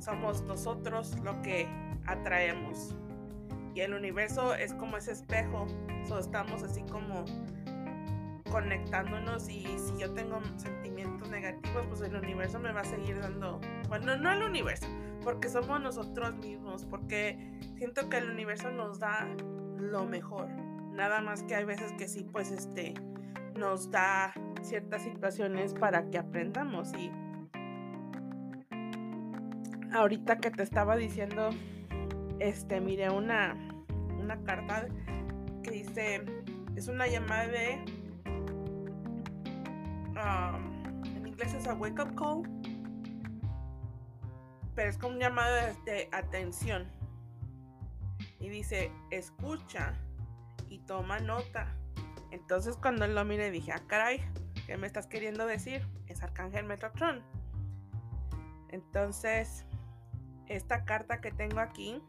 somos 0.00 0.42
nosotros 0.42 1.18
lo 1.20 1.40
que 1.42 1.68
atraemos. 2.06 2.94
Y 3.76 3.82
el 3.82 3.92
universo 3.92 4.54
es 4.54 4.72
como 4.72 4.96
ese 4.96 5.12
espejo. 5.12 5.66
estamos 6.18 6.62
así 6.62 6.80
como 6.90 7.26
conectándonos 8.50 9.50
y 9.50 9.66
si 9.78 9.98
yo 9.98 10.14
tengo 10.14 10.40
sentimientos 10.56 11.28
negativos, 11.28 11.84
pues 11.86 12.00
el 12.00 12.16
universo 12.16 12.58
me 12.58 12.72
va 12.72 12.80
a 12.80 12.84
seguir 12.84 13.20
dando, 13.20 13.60
bueno, 13.88 14.16
no 14.16 14.32
el 14.32 14.42
universo, 14.42 14.86
porque 15.22 15.50
somos 15.50 15.78
nosotros 15.82 16.34
mismos, 16.36 16.86
porque 16.86 17.58
siento 17.76 18.08
que 18.08 18.16
el 18.16 18.30
universo 18.30 18.70
nos 18.70 18.98
da 18.98 19.28
lo 19.76 20.06
mejor. 20.06 20.48
Nada 20.92 21.20
más 21.20 21.42
que 21.42 21.54
hay 21.54 21.64
veces 21.64 21.92
que 21.98 22.08
sí, 22.08 22.24
pues 22.24 22.50
este, 22.50 22.94
nos 23.58 23.90
da 23.90 24.32
ciertas 24.62 25.02
situaciones 25.02 25.74
para 25.74 26.08
que 26.08 26.16
aprendamos 26.16 26.94
y 26.94 27.12
ahorita 29.92 30.38
que 30.38 30.50
te 30.50 30.62
estaba 30.62 30.96
diciendo 30.96 31.50
este, 32.40 32.80
miré 32.80 33.10
una, 33.10 33.56
una 34.18 34.42
carta 34.44 34.86
que 35.62 35.70
dice, 35.70 36.24
es 36.76 36.88
una 36.88 37.06
llamada 37.06 37.46
de 37.48 37.84
en 41.14 41.26
inglés 41.26 41.54
es 41.54 41.66
a 41.66 41.74
wake 41.74 42.00
up 42.00 42.14
call, 42.14 42.42
pero 44.74 44.88
es 44.88 44.98
como 44.98 45.14
un 45.14 45.20
llamado 45.20 45.54
de 45.84 46.08
atención. 46.12 46.86
Y 48.40 48.48
dice, 48.48 48.90
escucha 49.10 49.94
y 50.68 50.78
toma 50.80 51.18
nota. 51.20 51.74
Entonces 52.30 52.76
cuando 52.76 53.04
él 53.04 53.14
lo 53.14 53.24
mire 53.24 53.50
dije, 53.50 53.72
ah, 53.72 53.82
caray, 53.86 54.22
¿qué 54.66 54.76
me 54.76 54.86
estás 54.86 55.06
queriendo 55.06 55.46
decir? 55.46 55.86
Es 56.06 56.22
Arcángel 56.22 56.64
Metatron. 56.64 57.22
Entonces, 58.70 59.64
esta 60.48 60.84
carta 60.84 61.20
que 61.20 61.30
tengo 61.30 61.60
aquí 61.60 62.02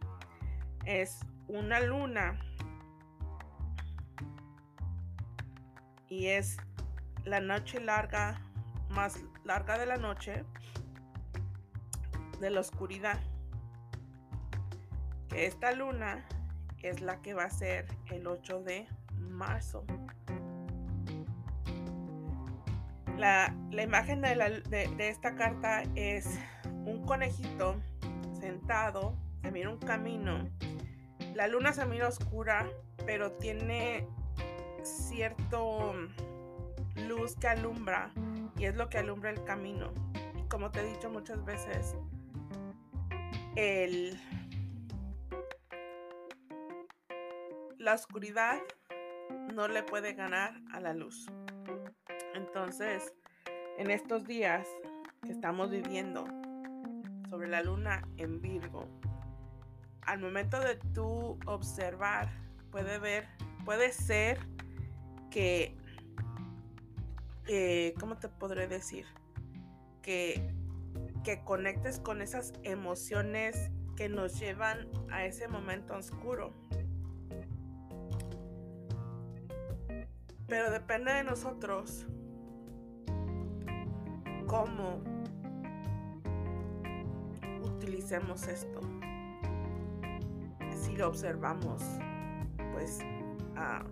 es 0.88 1.20
una 1.50 1.82
luna. 1.82 2.40
Y 6.08 6.28
es 6.28 6.58
la 7.26 7.42
noche 7.42 7.82
larga, 7.82 8.42
más 8.90 9.22
larga 9.44 9.78
de 9.78 9.86
la 9.86 9.98
noche, 9.98 10.46
de 12.40 12.50
la 12.50 12.62
oscuridad. 12.62 13.20
Que 15.28 15.46
esta 15.46 15.74
luna 15.74 16.26
es 16.82 17.02
la 17.02 17.22
que 17.22 17.34
va 17.34 17.44
a 17.44 17.50
ser 17.50 17.86
el 18.10 18.26
8 18.26 18.64
de 18.64 18.88
marzo. 19.20 19.84
La, 23.18 23.54
imagen 23.72 24.22
de, 24.22 24.96
esta 25.00 25.36
carta 25.36 25.84
es 25.96 26.40
un 26.86 27.04
conejito 27.06 27.76
sentado, 28.40 29.18
se 29.42 29.52
mira 29.52 29.70
un 29.70 29.80
camino. 29.80 30.48
La 31.38 31.48
luna 31.48 31.72
se 31.72 31.86
mira 31.86 32.08
oscura, 32.08 32.68
pero 33.06 33.32
tiene 33.34 34.08
cierto 34.82 35.94
luz 37.08 37.36
que 37.36 37.48
alumbra 37.48 38.12
y 38.58 38.66
es 38.66 38.76
lo 38.76 38.90
que 38.90 38.98
alumbra 38.98 39.30
el 39.30 39.44
camino. 39.44 39.94
Y 40.36 40.50
como 40.50 40.72
te 40.72 40.80
he 40.80 40.84
dicho 40.92 41.12
muchas 41.12 41.46
veces, 41.46 41.96
la 47.78 47.94
oscuridad 47.94 48.60
no 49.54 49.68
le 49.68 49.84
puede 49.84 50.14
ganar 50.14 50.56
a 50.74 50.80
la 50.80 50.96
luz. 50.96 51.28
Entonces, 52.34 53.14
en 53.78 53.92
estos 53.92 54.26
días 54.26 54.68
que 55.24 55.34
estamos 55.34 55.70
viviendo 55.70 56.26
sobre 57.30 57.48
la 57.48 57.62
luna 57.62 58.02
en 58.18 58.42
Virgo, 58.42 58.88
al 60.08 60.20
momento 60.20 60.60
de 60.62 60.78
tú 60.94 61.38
observar, 61.46 62.30
puede 62.72 62.98
ver, 62.98 63.28
puede 63.66 63.92
ser 63.92 64.40
que, 65.30 65.78
eh, 67.48 67.94
¿cómo 68.00 68.18
te 68.18 68.30
podré 68.30 68.68
decir? 68.68 69.06
Que, 70.02 70.54
que 71.26 71.44
conectes 71.44 72.00
con 72.00 72.22
esas 72.22 72.54
emociones 72.64 73.70
que 73.98 74.08
nos 74.08 74.40
llevan 74.40 74.88
a 75.12 75.26
ese 75.26 75.50
momento 75.50 75.94
oscuro. 75.96 76.54
Pero 80.48 80.72
depende 80.72 81.12
de 81.12 81.26
nosotros 81.26 82.08
cómo 84.48 85.02
utilicemos 87.62 88.48
esto. 88.48 88.97
Si 90.88 90.96
lo 90.96 91.10
observamos, 91.10 91.84
pues 92.72 93.00
ah, 93.58 93.84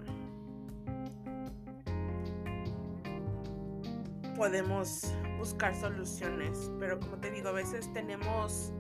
podemos 4.37 5.13
buscar 5.37 5.75
soluciones. 5.75 6.71
Pero 6.79 6.97
como 7.01 7.17
te 7.17 7.31
digo, 7.31 7.49
a 7.49 7.51
veces 7.51 7.91
tenemos 7.91 8.71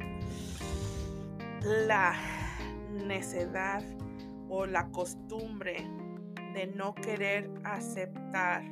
la 1.61 2.15
necedad 3.05 3.83
o 4.47 4.65
la 4.65 4.89
costumbre 4.91 5.85
de 6.53 6.67
no 6.67 6.95
querer 6.95 7.51
aceptar, 7.65 8.63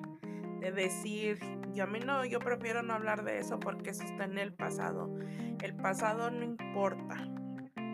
de 0.61 0.71
decir, 0.71 1.37
yo 1.73 1.83
a 1.83 1.87
mí 1.87 1.99
no, 1.99 2.23
yo 2.23 2.39
prefiero 2.39 2.81
no 2.81 2.93
hablar 2.93 3.25
de 3.25 3.39
eso 3.39 3.59
porque 3.59 3.89
eso 3.89 4.03
está 4.03 4.23
en 4.23 4.37
el 4.37 4.53
pasado. 4.53 5.13
El 5.61 5.75
pasado 5.75 6.31
no 6.31 6.43
importa. 6.45 7.02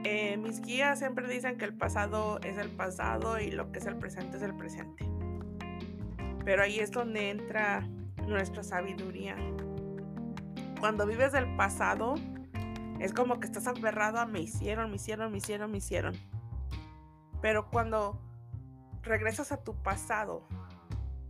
Eh, 0.05 0.37
mis 0.37 0.61
guías 0.61 0.99
siempre 0.99 1.27
dicen 1.27 1.57
que 1.57 1.65
el 1.65 1.73
pasado 1.73 2.39
es 2.41 2.57
el 2.57 2.69
pasado 2.69 3.39
y 3.39 3.51
lo 3.51 3.71
que 3.71 3.79
es 3.79 3.85
el 3.85 3.97
presente 3.97 4.37
es 4.37 4.43
el 4.43 4.55
presente. 4.55 5.05
Pero 6.45 6.63
ahí 6.63 6.79
es 6.79 6.91
donde 6.91 7.29
entra 7.29 7.81
nuestra 8.25 8.63
sabiduría. 8.63 9.35
Cuando 10.79 11.05
vives 11.05 11.33
del 11.33 11.53
pasado, 11.57 12.15
es 12.99 13.13
como 13.13 13.39
que 13.41 13.45
estás 13.45 13.67
aferrado 13.67 14.19
a 14.19 14.25
me 14.25 14.39
hicieron, 14.39 14.89
me 14.89 14.95
hicieron, 14.95 15.31
me 15.31 15.39
hicieron, 15.39 15.71
me 15.71 15.77
hicieron. 15.79 16.13
Pero 17.41 17.69
cuando 17.69 18.21
regresas 19.03 19.51
a 19.51 19.63
tu 19.63 19.75
pasado 19.83 20.47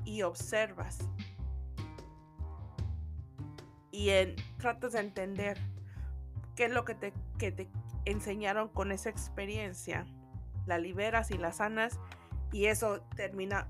y 0.05 0.21
observas 0.21 0.99
y 3.91 4.09
tratas 4.57 4.93
de 4.93 4.99
entender 4.99 5.57
qué 6.55 6.65
es 6.65 6.71
lo 6.71 6.85
que 6.85 6.93
te, 6.93 7.13
que 7.37 7.51
te 7.51 7.67
enseñaron 8.05 8.69
con 8.69 8.91
esa 8.91 9.09
experiencia, 9.09 10.05
la 10.65 10.77
liberas 10.77 11.31
y 11.31 11.37
la 11.37 11.51
sanas 11.51 11.99
y 12.51 12.65
eso 12.65 13.01
termina, 13.15 13.67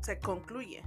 se 0.00 0.18
concluye. 0.18 0.82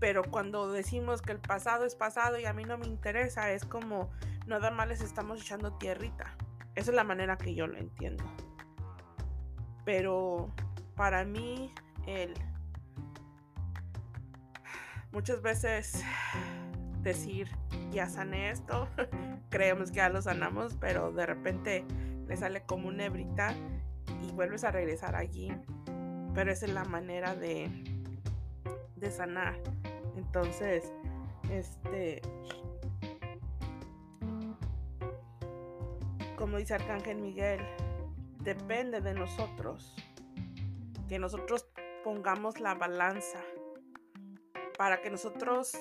Pero 0.00 0.22
cuando 0.22 0.70
decimos 0.70 1.22
que 1.22 1.32
el 1.32 1.40
pasado 1.40 1.84
es 1.84 1.94
pasado 1.94 2.38
y 2.38 2.44
a 2.44 2.52
mí 2.52 2.64
no 2.64 2.78
me 2.78 2.86
interesa, 2.86 3.50
es 3.52 3.64
como 3.64 4.10
nada 4.46 4.70
más 4.70 4.88
les 4.88 5.00
estamos 5.00 5.40
echando 5.40 5.72
tierrita. 5.74 6.36
Esa 6.74 6.90
es 6.90 6.96
la 6.96 7.04
manera 7.04 7.36
que 7.36 7.54
yo 7.54 7.66
lo 7.66 7.78
entiendo. 7.78 8.24
Pero 9.84 10.52
para 10.96 11.24
mí 11.24 11.72
el 12.06 12.34
muchas 15.12 15.40
veces 15.42 16.02
decir 17.02 17.48
ya 17.94 18.08
sané 18.08 18.50
esto, 18.50 18.88
creemos 19.50 19.90
que 19.90 19.96
ya 19.96 20.08
lo 20.08 20.20
sanamos, 20.20 20.76
pero 20.80 21.12
de 21.12 21.26
repente 21.26 21.84
le 22.26 22.36
sale 22.36 22.62
como 22.62 22.88
una 22.88 23.06
hebrita 23.06 23.54
y 24.22 24.32
vuelves 24.32 24.64
a 24.64 24.70
regresar 24.70 25.16
allí. 25.16 25.52
Pero 26.34 26.50
esa 26.50 26.66
es 26.66 26.72
la 26.72 26.84
manera 26.84 27.34
de, 27.36 27.70
de 28.96 29.10
sanar. 29.10 29.54
Entonces, 30.16 30.92
este, 31.50 32.20
como 36.36 36.58
dice 36.58 36.74
Arcángel 36.74 37.18
Miguel, 37.18 37.60
depende 38.40 39.00
de 39.00 39.14
nosotros 39.14 39.94
que 41.08 41.18
nosotros 41.18 41.66
pongamos 42.02 42.60
la 42.60 42.74
balanza 42.74 43.40
para 44.76 45.00
que 45.00 45.10
nosotros 45.10 45.72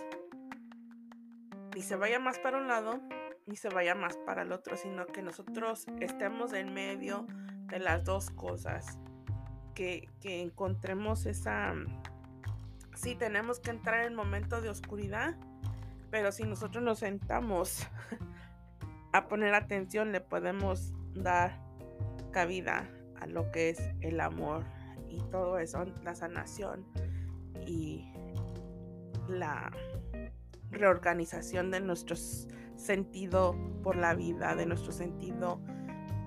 ni 1.76 1.82
se 1.82 1.96
vaya 1.96 2.20
más 2.20 2.40
para 2.40 2.58
un 2.58 2.68
lado 2.68 3.00
ni 3.46 3.56
se 3.56 3.70
vaya 3.70 3.96
más 3.96 4.18
para 4.18 4.44
el 4.44 4.52
otro, 4.52 4.78
sino 4.78 5.06
que 5.06 5.22
nosotros 5.22 5.86
estemos 6.00 6.54
en 6.54 6.74
medio 6.74 7.26
de 7.68 7.80
las 7.80 8.04
dos 8.04 8.30
cosas, 8.30 9.00
que, 9.76 10.10
que 10.22 10.42
encontremos 10.42 11.26
esa... 11.26 11.74
Sí, 12.96 13.16
tenemos 13.16 13.60
que 13.60 13.72
entrar 13.72 14.06
en 14.06 14.16
momento 14.16 14.62
de 14.62 14.70
oscuridad, 14.70 15.36
pero 16.10 16.32
si 16.32 16.44
nosotros 16.44 16.84
nos 16.84 17.00
sentamos 17.00 17.88
a 19.14 19.28
poner 19.28 19.54
atención, 19.56 20.12
le 20.12 20.22
podemos 20.22 20.94
dar 21.14 21.60
cabida 22.32 22.90
a 23.20 23.26
lo 23.26 23.52
que 23.52 23.70
es 23.70 23.80
el 24.02 24.20
amor 24.22 24.64
y 25.10 25.20
todo 25.32 25.58
eso, 25.58 25.86
la 26.04 26.16
sanación 26.16 26.86
y 27.66 28.12
la 29.28 29.72
reorganización 30.74 31.72
de 31.72 31.80
nuestro 31.80 32.16
sentido 32.76 33.56
por 33.84 33.96
la 33.96 34.14
vida, 34.14 34.56
de 34.56 34.66
nuestro 34.66 34.92
sentido, 34.92 35.62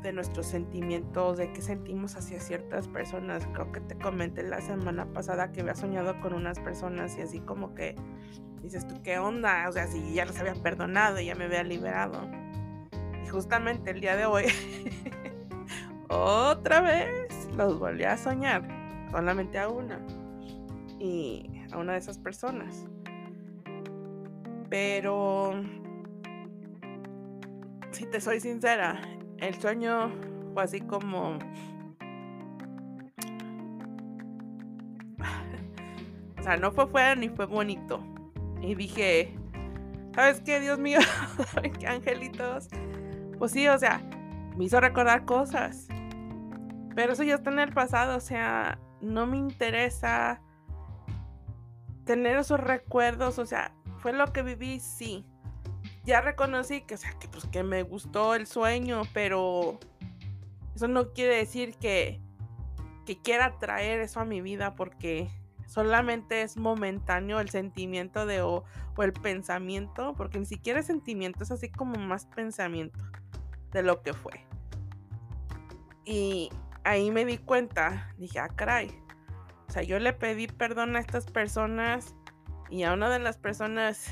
de 0.02 0.12
nuestros 0.12 0.46
sentimientos, 0.46 1.36
de 1.36 1.52
qué 1.52 1.60
sentimos 1.60 2.16
hacia 2.16 2.40
ciertas 2.40 2.88
personas. 2.88 3.46
Creo 3.52 3.72
que 3.72 3.80
te 3.80 3.96
comenté 3.96 4.42
la 4.42 4.60
semana 4.60 5.12
pasada 5.12 5.52
que 5.52 5.60
había 5.60 5.74
soñado 5.74 6.20
con 6.20 6.32
unas 6.32 6.58
personas 6.60 7.16
y 7.18 7.22
así 7.22 7.40
como 7.40 7.74
que 7.74 7.96
dices 8.62 8.86
tú, 8.86 9.02
¿qué 9.02 9.18
onda? 9.18 9.68
O 9.68 9.72
sea, 9.72 9.86
si 9.86 10.14
ya 10.14 10.24
los 10.24 10.38
había 10.38 10.54
perdonado, 10.54 11.20
ya 11.20 11.34
me 11.34 11.44
había 11.44 11.62
liberado. 11.62 12.28
Y 13.24 13.28
justamente 13.28 13.90
el 13.90 14.00
día 14.00 14.16
de 14.16 14.26
hoy, 14.26 14.44
otra 16.08 16.80
vez 16.80 17.48
los 17.56 17.78
volví 17.78 18.04
a 18.04 18.16
soñar 18.16 18.62
solamente 19.10 19.58
a 19.58 19.68
una. 19.68 20.00
Y 20.98 21.62
a 21.72 21.78
una 21.78 21.92
de 21.92 21.98
esas 21.98 22.18
personas. 22.18 22.86
Pero, 24.68 25.62
si 27.92 28.06
te 28.06 28.20
soy 28.20 28.40
sincera, 28.40 29.00
el 29.38 29.54
sueño 29.60 30.10
fue 30.54 30.62
así 30.62 30.80
como... 30.80 31.38
o 36.38 36.42
sea, 36.42 36.56
no 36.56 36.72
fue 36.72 36.86
fuera 36.86 37.14
ni 37.14 37.28
fue 37.28 37.46
bonito. 37.46 38.00
Y 38.60 38.74
dije, 38.74 39.36
¿sabes 40.14 40.40
qué, 40.40 40.60
Dios 40.60 40.78
mío? 40.78 40.98
qué 41.78 41.86
angelitos? 41.86 42.68
Pues 43.38 43.52
sí, 43.52 43.68
o 43.68 43.78
sea, 43.78 44.02
me 44.56 44.64
hizo 44.64 44.80
recordar 44.80 45.24
cosas. 45.24 45.88
Pero 46.94 47.12
eso 47.12 47.22
ya 47.22 47.34
está 47.34 47.50
en 47.50 47.58
el 47.58 47.72
pasado, 47.72 48.16
o 48.16 48.20
sea, 48.20 48.78
no 49.02 49.26
me 49.26 49.36
interesa 49.36 50.40
tener 52.04 52.38
esos 52.38 52.58
recuerdos, 52.58 53.38
o 53.38 53.44
sea, 53.44 53.72
fue 53.96 54.12
lo 54.12 54.32
que 54.32 54.42
viví, 54.42 54.80
sí. 54.80 55.24
Ya 56.04 56.20
reconocí 56.20 56.82
que, 56.82 56.94
o 56.94 56.98
sea, 56.98 57.12
que, 57.18 57.28
pues, 57.28 57.46
que 57.46 57.62
me 57.62 57.82
gustó 57.82 58.34
el 58.34 58.46
sueño, 58.46 59.02
pero 59.12 59.78
eso 60.74 60.88
no 60.88 61.12
quiere 61.12 61.36
decir 61.36 61.74
que, 61.76 62.20
que 63.04 63.20
quiera 63.20 63.58
traer 63.58 64.00
eso 64.00 64.20
a 64.20 64.24
mi 64.24 64.40
vida 64.40 64.74
porque 64.76 65.28
solamente 65.66 66.42
es 66.42 66.56
momentáneo 66.56 67.40
el 67.40 67.50
sentimiento 67.50 68.26
de 68.26 68.42
o, 68.42 68.64
el 68.98 69.12
pensamiento, 69.12 70.14
porque 70.16 70.38
ni 70.38 70.46
siquiera 70.46 70.80
es 70.80 70.86
sentimiento, 70.86 71.44
es 71.44 71.50
así 71.50 71.68
como 71.68 71.98
más 71.98 72.24
pensamiento 72.26 72.98
de 73.72 73.82
lo 73.82 74.02
que 74.02 74.14
fue. 74.14 74.46
Y 76.06 76.50
ahí 76.82 77.10
me 77.10 77.26
di 77.26 77.36
cuenta, 77.36 78.14
dije, 78.16 78.38
ah, 78.38 78.48
caray. 78.48 78.90
O 79.68 79.72
sea, 79.72 79.82
yo 79.82 79.98
le 79.98 80.14
pedí 80.14 80.46
perdón 80.46 80.96
a 80.96 81.00
estas 81.00 81.26
personas 81.26 82.14
y 82.70 82.82
a 82.82 82.92
una 82.92 83.08
de 83.08 83.18
las 83.18 83.36
personas 83.38 84.06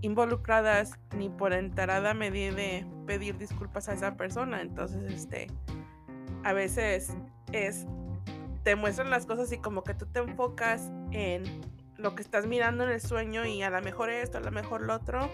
involucradas 0.00 0.98
ni 1.16 1.28
por 1.28 1.52
enterada 1.52 2.14
me 2.14 2.30
di 2.30 2.50
de 2.50 2.86
pedir 3.06 3.38
disculpas 3.38 3.88
a 3.88 3.94
esa 3.94 4.16
persona. 4.16 4.60
Entonces, 4.60 5.12
este, 5.12 5.46
a 6.44 6.52
veces 6.52 7.16
es, 7.52 7.86
te 8.62 8.76
muestran 8.76 9.10
las 9.10 9.26
cosas 9.26 9.50
y 9.52 9.58
como 9.58 9.82
que 9.82 9.94
tú 9.94 10.06
te 10.06 10.20
enfocas 10.20 10.92
en 11.10 11.62
lo 11.96 12.14
que 12.14 12.22
estás 12.22 12.46
mirando 12.46 12.84
en 12.84 12.90
el 12.90 13.00
sueño 13.00 13.46
y 13.46 13.62
a 13.62 13.70
lo 13.70 13.80
mejor 13.80 14.10
esto, 14.10 14.38
a 14.38 14.40
lo 14.40 14.50
mejor 14.50 14.82
lo 14.82 14.94
otro, 14.94 15.30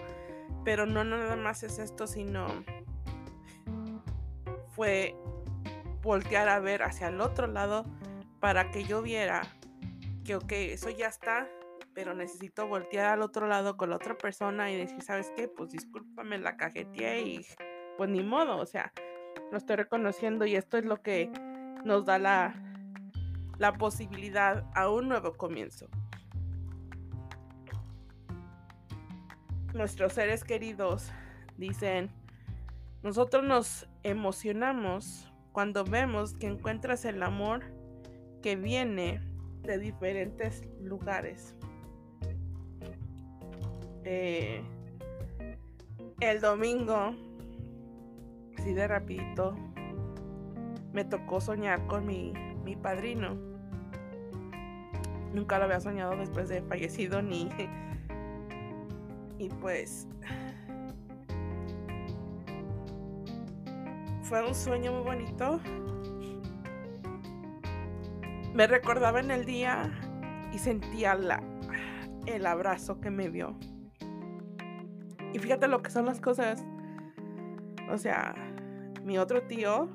pero 0.63 0.85
no 0.85 1.03
nada 1.03 1.35
más 1.35 1.63
es 1.63 1.79
esto, 1.79 2.07
sino 2.07 2.47
fue 4.75 5.15
voltear 6.01 6.47
a 6.47 6.59
ver 6.59 6.83
hacia 6.83 7.09
el 7.09 7.19
otro 7.19 7.47
lado 7.47 7.85
para 8.39 8.71
que 8.71 8.85
yo 8.85 9.01
viera 9.01 9.43
que, 10.23 10.35
ok, 10.35 10.51
eso 10.51 10.89
ya 10.89 11.07
está, 11.07 11.47
pero 11.93 12.13
necesito 12.13 12.67
voltear 12.67 13.13
al 13.13 13.21
otro 13.21 13.47
lado 13.47 13.77
con 13.77 13.89
la 13.89 13.97
otra 13.97 14.17
persona 14.17 14.71
y 14.71 14.77
decir, 14.77 15.01
¿sabes 15.01 15.31
qué? 15.35 15.47
Pues 15.47 15.71
discúlpame, 15.71 16.37
la 16.37 16.57
cajeteé 16.57 17.21
y 17.21 17.45
pues 17.97 18.09
ni 18.09 18.23
modo, 18.23 18.57
o 18.57 18.65
sea, 18.65 18.91
lo 19.51 19.57
estoy 19.57 19.75
reconociendo 19.75 20.45
y 20.45 20.55
esto 20.55 20.77
es 20.77 20.85
lo 20.85 21.01
que 21.01 21.29
nos 21.83 22.05
da 22.05 22.19
la, 22.19 22.55
la 23.57 23.73
posibilidad 23.73 24.65
a 24.75 24.89
un 24.89 25.09
nuevo 25.09 25.33
comienzo. 25.33 25.87
Nuestros 29.73 30.13
seres 30.13 30.43
queridos 30.43 31.11
dicen, 31.57 32.11
nosotros 33.03 33.43
nos 33.43 33.87
emocionamos 34.03 35.31
cuando 35.51 35.83
vemos 35.83 36.33
que 36.33 36.47
encuentras 36.47 37.05
el 37.05 37.23
amor 37.23 37.63
que 38.41 38.55
viene 38.55 39.21
de 39.63 39.77
diferentes 39.77 40.63
lugares. 40.79 41.55
Eh, 44.03 44.61
el 46.19 46.41
domingo, 46.41 47.15
así 48.57 48.73
de 48.73 48.87
rapidito, 48.87 49.55
me 50.93 51.05
tocó 51.05 51.41
soñar 51.41 51.85
con 51.87 52.05
mi, 52.05 52.33
mi 52.63 52.75
padrino. 52.75 53.35
Nunca 55.33 55.57
lo 55.57 55.65
había 55.65 55.79
soñado 55.79 56.15
después 56.15 56.49
de 56.49 56.61
fallecido 56.61 57.21
ni... 57.21 57.49
Y 59.37 59.49
pues 59.49 60.07
fue 64.23 64.47
un 64.47 64.53
sueño 64.53 64.93
muy 64.93 65.03
bonito. 65.03 65.59
Me 68.53 68.67
recordaba 68.67 69.19
en 69.19 69.31
el 69.31 69.45
día 69.45 69.91
y 70.53 70.57
sentía 70.57 71.15
la, 71.15 71.41
el 72.25 72.45
abrazo 72.45 72.99
que 72.99 73.09
me 73.09 73.29
dio. 73.29 73.57
Y 75.33 75.39
fíjate 75.39 75.67
lo 75.67 75.81
que 75.81 75.89
son 75.89 76.05
las 76.05 76.19
cosas. 76.19 76.65
O 77.89 77.97
sea, 77.97 78.35
mi 79.03 79.17
otro 79.17 79.43
tío, 79.43 79.89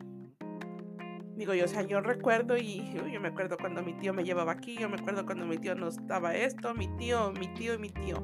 digo 1.36 1.54
yo, 1.54 1.64
o 1.64 1.68
sea, 1.68 1.82
yo 1.82 2.00
recuerdo 2.00 2.56
y 2.56 2.92
yo 2.94 3.20
me 3.20 3.28
acuerdo 3.28 3.56
cuando 3.58 3.82
mi 3.82 3.92
tío 3.94 4.14
me 4.14 4.24
llevaba 4.24 4.52
aquí, 4.52 4.76
yo 4.78 4.88
me 4.88 4.96
acuerdo 4.96 5.26
cuando 5.26 5.46
mi 5.46 5.58
tío 5.58 5.74
nos 5.74 6.04
daba 6.06 6.34
esto, 6.34 6.74
mi 6.74 6.88
tío, 6.96 7.32
mi 7.32 7.48
tío 7.54 7.74
y 7.74 7.78
mi 7.78 7.90
tío. 7.90 8.16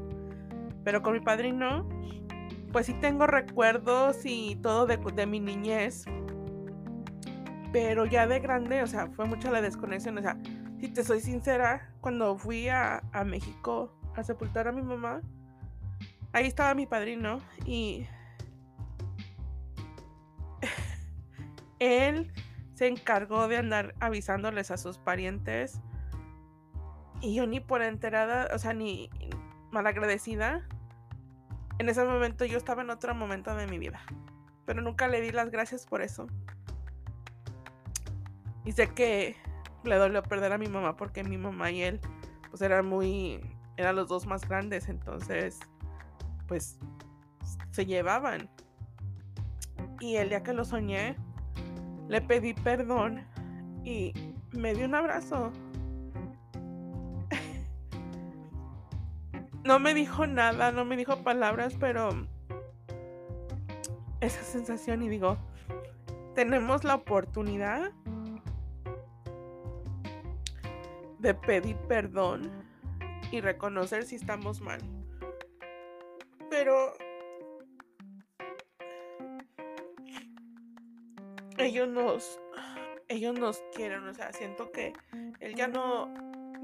Pero 0.84 1.02
con 1.02 1.12
mi 1.12 1.20
padrino, 1.20 1.88
pues 2.72 2.86
sí 2.86 2.94
tengo 2.94 3.26
recuerdos 3.26 4.22
y 4.24 4.56
todo 4.56 4.86
de, 4.86 4.96
de, 4.96 5.26
mi 5.26 5.40
niñez. 5.40 6.04
Pero 7.72 8.04
ya 8.06 8.26
de 8.26 8.40
grande, 8.40 8.82
o 8.82 8.87
sea, 8.87 9.08
fue 9.08 9.24
mucha 9.26 9.50
la 9.50 9.62
desconexión. 9.62 10.18
O 10.18 10.22
sea, 10.22 10.37
si 10.78 10.88
te 10.88 11.02
soy 11.04 11.20
sincera, 11.20 11.90
cuando 12.00 12.37
fui 12.37 12.68
a, 12.68 13.02
a 13.12 13.24
México 13.24 13.94
a 14.14 14.22
sepultar 14.22 14.68
a 14.68 14.72
mi 14.72 14.82
mamá, 14.82 15.22
ahí 16.32 16.46
estaba 16.46 16.74
mi 16.74 16.87
padrino 16.87 17.40
y 17.64 18.06
él 21.78 22.32
se 22.74 22.88
encargó 22.88 23.48
de 23.48 23.58
andar 23.58 23.94
avisándoles 24.00 24.70
a 24.70 24.76
sus 24.76 24.98
parientes. 24.98 25.80
Y 27.20 27.35
yo 27.35 27.46
ni 27.46 27.61
por 27.61 27.82
enterada, 27.82 28.48
o 28.52 28.58
sea, 28.58 28.74
ni 28.74 29.08
malagradecida, 29.70 30.66
en 31.78 31.88
ese 31.88 32.04
momento 32.04 32.44
yo 32.44 32.58
estaba 32.58 32.82
en 32.82 32.90
otro 32.90 33.14
momento 33.14 33.54
de 33.54 33.66
mi 33.66 33.78
vida, 33.78 34.00
pero 34.66 34.82
nunca 34.82 35.08
le 35.08 35.20
di 35.20 35.30
las 35.30 35.50
gracias 35.50 35.87
por 35.87 36.02
eso. 36.02 36.26
Y 38.64 38.72
sé 38.72 38.88
que 38.88 39.37
le 39.85 39.96
dolió 39.96 40.22
perder 40.22 40.53
a 40.53 40.59
mi 40.59 40.66
mamá 40.66 40.96
porque 40.96 41.25
mi 41.25 41.37
mamá 41.37 41.70
y 41.70 41.83
él 41.83 42.01
pues 42.51 42.62
eran 42.62 42.87
muy 42.87 43.40
eran 43.77 43.96
los 43.96 44.09
dos 44.09 44.27
más 44.27 44.48
grandes, 44.48 44.88
entonces 44.88 45.59
pues 46.46 46.79
se 47.70 47.87
llevaban. 47.87 48.51
Y 50.01 50.16
el 50.16 50.29
día 50.29 50.42
que 50.42 50.53
lo 50.53 50.64
soñé, 50.64 51.16
le 52.09 52.20
pedí 52.20 52.55
perdón 52.55 53.25
y 53.85 54.12
me 54.53 54.75
dio 54.75 54.85
un 54.85 54.94
abrazo. 54.94 55.53
no 59.64 59.79
me 59.79 59.94
dijo 59.94 60.27
nada, 60.27 60.72
no 60.72 60.85
me 60.85 60.96
dijo 60.96 61.22
palabras, 61.22 61.75
pero 61.79 62.27
esa 64.20 64.42
sensación 64.42 65.03
y 65.03 65.09
digo, 65.09 65.38
tenemos 66.35 66.85
la 66.85 66.96
oportunidad 66.96 67.92
de 71.22 71.35
pedir 71.35 71.76
perdón 71.88 72.50
y 73.30 73.40
reconocer 73.40 74.04
si 74.04 74.16
estamos 74.16 74.61
mal. 74.61 74.80
Pero 76.50 76.92
ellos 81.56 81.88
nos 81.88 82.40
ellos 83.08 83.38
nos 83.38 83.62
quieren, 83.74 84.06
o 84.06 84.14
sea, 84.14 84.32
siento 84.32 84.70
que 84.72 84.92
él 85.40 85.54
ya 85.54 85.68
no 85.68 86.12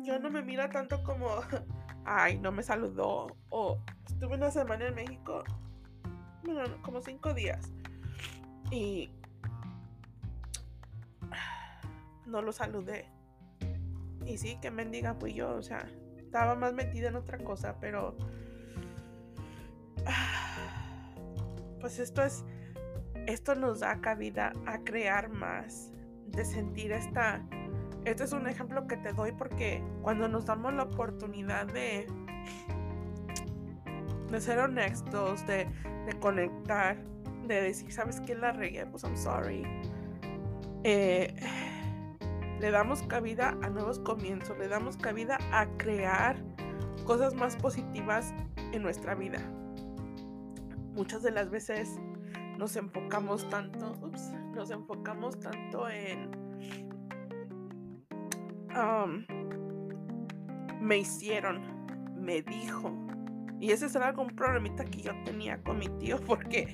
ya 0.03 0.19
no 0.19 0.31
me 0.31 0.43
mira 0.43 0.69
tanto 0.69 1.03
como 1.05 1.29
ay, 2.05 2.39
no 2.39 2.51
me 2.51 2.63
saludó. 2.63 3.37
O 3.51 3.79
estuve 4.07 4.35
una 4.35 4.51
semana 4.51 4.89
en 4.89 4.95
México, 4.95 5.45
bueno, 6.43 6.83
como 6.83 7.01
cinco 7.01 7.33
días. 7.33 7.73
Y 8.71 9.11
no 12.27 12.43
lo 12.43 12.53
saludé. 12.53 13.18
Y 14.29 14.39
sí, 14.39 14.59
que 14.61 14.71
mendiga 14.71 15.15
fui 15.15 15.33
yo, 15.33 15.55
o 15.55 15.63
sea, 15.63 15.89
estaba 16.17 16.55
más 16.55 16.75
metida 16.75 17.09
en 17.09 17.17
otra 17.17 17.39
cosa, 17.39 17.77
pero... 17.81 18.17
Pues 21.81 22.01
esto 22.01 22.23
es... 22.25 22.45
Esto 23.27 23.55
nos 23.55 23.81
da 23.81 24.01
cabida 24.01 24.53
a 24.67 24.79
crear 24.81 25.29
más, 25.29 25.93
de 26.27 26.45
sentir 26.45 26.93
esta 26.93 27.41
este 28.09 28.25
es 28.25 28.33
un 28.33 28.47
ejemplo 28.47 28.87
que 28.87 28.97
te 28.97 29.13
doy 29.13 29.33
porque 29.33 29.83
cuando 30.03 30.29
nos 30.29 30.47
damos 30.47 30.73
la 30.73 30.85
oportunidad 30.85 31.67
de, 31.67 32.07
de 34.31 34.41
ser 34.41 34.59
honestos, 34.61 35.47
de, 35.47 35.69
conectar, 36.19 36.97
de 37.47 37.61
decir, 37.61 37.93
¿sabes 37.93 38.21
qué 38.21 38.35
la 38.35 38.53
regué? 38.53 38.87
Pues 38.87 39.03
I'm 39.05 39.17
sorry. 39.17 39.63
Eh, 40.85 41.35
le 42.61 42.71
damos 42.71 43.03
cabida 43.03 43.57
a 43.63 43.71
nuevos 43.71 43.99
comienzos, 44.01 44.59
le 44.59 44.69
damos 44.69 44.97
cabida 44.97 45.39
a 45.53 45.67
crear 45.77 46.37
cosas 47.05 47.35
más 47.35 47.57
positivas 47.57 48.35
en 48.73 48.83
nuestra 48.83 49.15
vida. 49.15 49.41
Muchas 50.95 51.23
de 51.23 51.31
las 51.31 51.51
veces 51.51 51.99
nos 52.59 52.77
enfocamos 52.77 53.49
tanto, 53.49 53.93
ups, 54.03 54.33
nos 54.55 54.71
enfocamos 54.71 55.39
tanto 55.39 55.89
en 55.89 56.31
me 60.81 60.99
hicieron, 60.99 61.63
me 62.17 62.43
dijo, 62.43 62.93
Y 63.61 63.73
ese 63.73 63.87
era 63.87 64.09
algún 64.09 64.29
problemita 64.35 64.85
que 64.85 65.03
yo 65.03 65.13
tenía 65.25 65.63
con 65.63 65.79
mi 65.79 65.89
tío 65.99 66.21
porque 66.27 66.69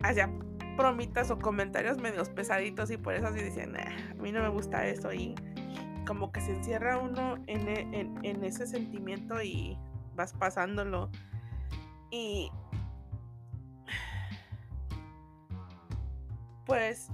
hacía 0.00 0.30
bromitas 0.76 1.30
o 1.30 1.38
comentarios 1.38 1.98
medios 1.98 2.28
pesaditos 2.28 2.90
y 2.90 2.96
por 2.96 3.14
eso 3.14 3.28
así 3.28 3.40
decían, 3.40 3.76
a 3.76 4.14
mí 4.14 4.32
no 4.32 4.42
me 4.42 4.48
gusta 4.48 4.86
eso 4.86 5.12
y 5.12 5.34
como 6.06 6.32
que 6.32 6.40
se 6.40 6.54
encierra 6.54 6.98
uno 6.98 7.36
en, 7.46 7.68
e, 7.68 8.10
en 8.22 8.44
ese 8.44 8.66
sentimiento 8.66 9.42
y 9.42 9.78
vas 10.14 10.32
pasándolo. 10.32 11.10
Y 12.10 12.50
pues 16.66 17.08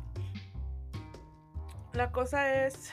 la 1.92 2.12
cosa 2.12 2.66
es 2.66 2.92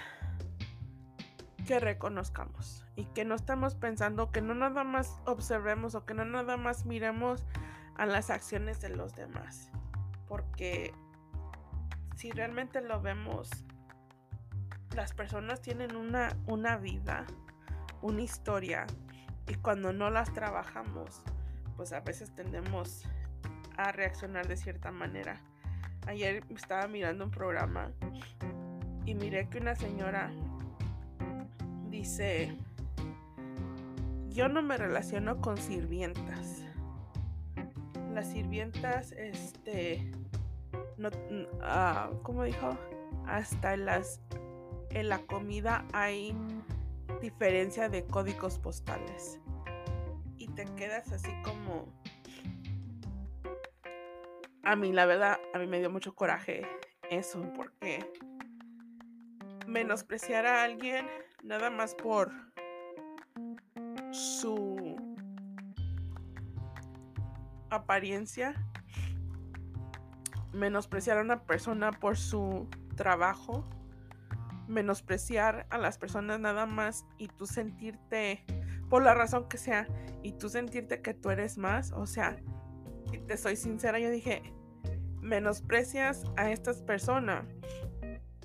que 1.65 1.79
reconozcamos 1.79 2.85
y 2.95 3.05
que 3.05 3.25
no 3.25 3.35
estamos 3.35 3.75
pensando, 3.75 4.31
que 4.31 4.41
no 4.41 4.55
nada 4.55 4.83
más 4.83 5.19
observemos 5.25 5.95
o 5.95 6.05
que 6.05 6.13
no 6.13 6.25
nada 6.25 6.57
más 6.57 6.85
miremos 6.85 7.43
a 7.95 8.05
las 8.05 8.29
acciones 8.29 8.81
de 8.81 8.89
los 8.89 9.15
demás. 9.15 9.69
Porque 10.27 10.93
si 12.15 12.31
realmente 12.31 12.81
lo 12.81 13.01
vemos, 13.01 13.49
las 14.95 15.13
personas 15.13 15.61
tienen 15.61 15.95
una, 15.95 16.29
una 16.47 16.77
vida, 16.77 17.25
una 18.01 18.21
historia, 18.21 18.87
y 19.47 19.55
cuando 19.55 19.93
no 19.93 20.09
las 20.09 20.33
trabajamos, 20.33 21.21
pues 21.75 21.93
a 21.93 22.01
veces 22.01 22.33
tendemos 22.35 23.03
a 23.77 23.91
reaccionar 23.91 24.47
de 24.47 24.57
cierta 24.57 24.91
manera. 24.91 25.39
Ayer 26.07 26.43
estaba 26.49 26.87
mirando 26.87 27.25
un 27.25 27.31
programa 27.31 27.91
y 29.05 29.15
miré 29.15 29.47
que 29.49 29.59
una 29.59 29.75
señora 29.75 30.31
dice, 31.89 32.57
yo 34.29 34.49
no 34.49 34.61
me 34.61 34.77
relaciono 34.77 35.39
con 35.39 35.57
sirvientas. 35.57 36.66
Las 38.17 38.29
sirvientas, 38.29 39.11
este, 39.11 40.11
no, 40.97 41.09
uh, 41.09 42.19
¿cómo 42.23 42.45
dijo? 42.45 42.75
Hasta 43.27 43.75
en, 43.75 43.85
las, 43.85 44.21
en 44.89 45.09
la 45.09 45.19
comida 45.19 45.85
hay 45.93 46.35
diferencia 47.21 47.89
de 47.89 48.05
códigos 48.05 48.57
postales. 48.57 49.39
Y 50.35 50.47
te 50.47 50.65
quedas 50.75 51.11
así 51.11 51.29
como... 51.43 51.93
A 54.63 54.75
mí, 54.75 54.91
la 54.93 55.05
verdad, 55.05 55.37
a 55.53 55.59
mí 55.59 55.67
me 55.67 55.77
dio 55.77 55.91
mucho 55.91 56.15
coraje 56.15 56.65
eso, 57.11 57.39
porque 57.55 58.03
menospreciar 59.67 60.47
a 60.47 60.63
alguien 60.63 61.05
nada 61.43 61.69
más 61.69 61.93
por 61.93 62.31
su 64.09 64.96
apariencia, 67.69 68.53
menospreciar 70.53 71.17
a 71.17 71.21
una 71.21 71.43
persona 71.43 71.91
por 71.91 72.17
su 72.17 72.67
trabajo, 72.95 73.63
menospreciar 74.67 75.67
a 75.69 75.77
las 75.77 75.97
personas 75.97 76.39
nada 76.39 76.65
más 76.65 77.05
y 77.17 77.27
tú 77.27 77.45
sentirte, 77.45 78.43
por 78.89 79.03
la 79.03 79.13
razón 79.13 79.47
que 79.47 79.57
sea, 79.57 79.87
y 80.23 80.33
tú 80.33 80.49
sentirte 80.49 81.01
que 81.01 81.13
tú 81.13 81.29
eres 81.29 81.57
más, 81.57 81.91
o 81.91 82.05
sea, 82.05 82.37
te 83.27 83.37
soy 83.37 83.55
sincera, 83.55 83.99
yo 83.99 84.09
dije, 84.09 84.41
menosprecias 85.21 86.23
a 86.35 86.51
estas 86.51 86.81
personas 86.81 87.45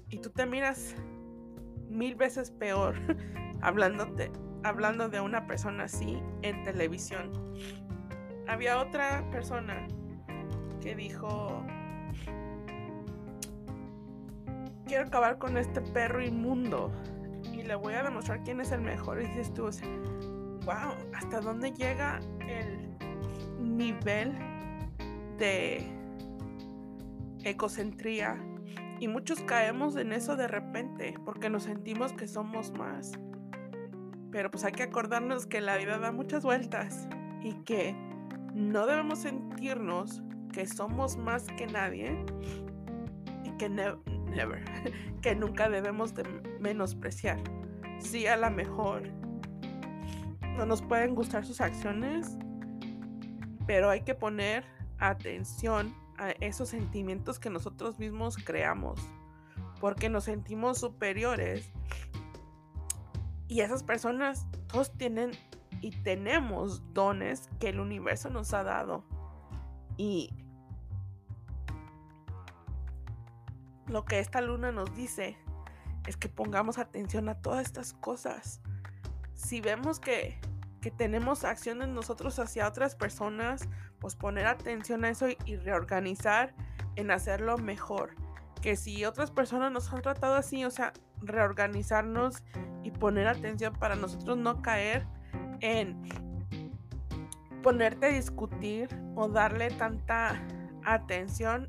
y 0.09 0.19
tú 0.19 0.31
te 0.31 0.47
miras 0.47 0.95
mil 1.89 2.15
veces 2.15 2.51
peor 2.51 2.95
hablándote, 3.63 4.31
hablando 4.63 5.09
de 5.09 5.21
una 5.21 5.47
persona 5.47 5.85
así 5.85 6.23
en 6.43 6.63
televisión. 6.65 7.31
Había 8.49 8.81
otra 8.81 9.25
persona 9.31 9.87
que 10.81 10.95
dijo, 10.95 11.65
quiero 14.87 15.07
acabar 15.07 15.39
con 15.39 15.57
este 15.57 15.81
perro 15.81 16.23
inmundo 16.23 16.93
y 17.53 17.63
le 17.63 17.75
voy 17.75 17.95
a 17.95 18.03
demostrar 18.03 18.43
quién 18.43 18.61
es 18.61 18.73
el 18.73 18.81
mejor. 18.81 19.23
Y 19.23 19.27
dices 19.27 19.55
tú, 19.55 19.71
wow, 20.65 20.95
¿hasta 21.15 21.41
dónde 21.41 21.73
llega 21.73 22.21
el 22.47 22.97
nivel 23.59 24.33
de 25.39 25.87
ecocentría? 27.45 28.37
Y 29.01 29.09
muchos 29.09 29.41
caemos 29.41 29.97
en 29.97 30.13
eso 30.13 30.37
de 30.37 30.47
repente 30.47 31.15
porque 31.25 31.49
nos 31.49 31.65
sentimos 31.65 32.13
que 32.13 32.29
somos 32.29 32.73
más. 32.73 33.13
Pero 34.31 34.51
pues 34.51 34.65
hay 34.65 34.73
que 34.73 34.83
acordarnos 34.85 35.47
que 35.47 35.61
la 35.61 35.77
vida 35.77 35.99
da 35.99 36.13
muchas 36.13 36.43
vueltas 36.43 37.09
y 37.43 37.55
que 37.65 37.97
no 38.55 38.87
debemos 38.87 39.21
sentirnos 39.21 40.23
que 40.53 40.67
somos 40.67 41.17
más 41.17 41.45
que 41.57 41.67
nadie 41.67 42.25
y 43.45 43.51
que 43.57 43.69
never, 43.69 44.65
que 45.23 45.35
nunca 45.35 45.69
debemos 45.69 46.15
de 46.15 46.25
menospreciar. 46.61 47.39
Sí, 47.99 48.27
a 48.27 48.37
lo 48.37 48.51
mejor 48.51 49.03
no 50.57 50.67
nos 50.67 50.83
pueden 50.83 51.15
gustar 51.15 51.47
sus 51.47 51.61
acciones, 51.61 52.37
pero 53.67 53.89
hay 53.89 54.03
que 54.03 54.15
poner 54.15 54.65
atención 54.99 55.95
a 56.19 56.31
esos 56.33 56.69
sentimientos 56.69 57.39
que 57.39 57.49
nosotros 57.49 57.99
mismos 57.99 58.37
creamos, 58.37 59.01
porque 59.81 60.09
nos 60.09 60.25
sentimos 60.25 60.79
superiores. 60.79 61.71
Y 63.49 63.61
esas 63.61 63.83
personas, 63.83 64.47
todos 64.67 64.93
tienen 64.93 65.33
y 65.83 65.91
tenemos 65.91 66.95
dones 66.95 67.51
que 67.61 67.69
el 67.69 67.81
universo 67.81 68.31
nos 68.31 68.55
ha 68.55 68.63
dado. 68.63 69.05
Y 69.99 70.33
lo 73.89 74.05
que 74.05 74.21
esta 74.21 74.41
luna 74.41 74.73
nos 74.73 74.95
dice 74.95 75.37
es 76.07 76.17
que 76.17 76.29
pongamos 76.29 76.79
atención 76.79 77.29
a 77.29 77.35
todas 77.35 77.67
estas 77.67 77.93
cosas. 77.93 78.61
Si 79.35 79.61
vemos 79.61 80.01
que, 80.01 80.41
tenemos 80.97 81.45
acciones 81.45 81.89
nosotros 81.89 82.39
hacia 82.39 82.67
otras 82.67 82.97
personas, 82.97 83.69
pues 84.01 84.17
poner 84.17 84.47
atención 84.47 85.05
a 85.05 85.11
eso 85.11 85.29
y, 85.29 85.57
reorganizar 85.57 86.55
en 86.97 87.11
hacerlo 87.11 87.59
mejor. 87.59 88.15
Que 88.63 88.77
si 88.77 89.05
otras 89.05 89.31
personas 89.31 89.73
nos 89.73 89.93
han 89.93 90.03
tratado 90.03 90.35
así, 90.35 90.65
o 90.65 90.71
sea, 90.71 90.93
reorganizarnos 91.21 92.43
y 92.83 92.91
poner 92.93 93.27
atención 93.27 93.75
para 93.75 93.95
nosotros 93.97 94.39
no 94.39 94.63
caer 94.63 95.07
en 95.63 95.97
ponerte 97.63 98.07
a 98.07 98.09
discutir 98.11 98.89
o 99.15 99.29
darle 99.29 99.71
tanta 99.71 100.43
atención 100.85 101.67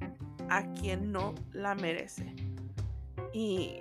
a 0.49 0.63
quien 0.73 1.11
no 1.11 1.33
la 1.51 1.75
merece. 1.75 2.35
Y 3.31 3.79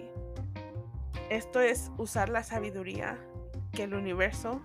esto 1.30 1.60
es 1.60 1.90
usar 1.96 2.28
la 2.28 2.42
sabiduría 2.42 3.18
que 3.72 3.84
el 3.84 3.94
universo, 3.94 4.62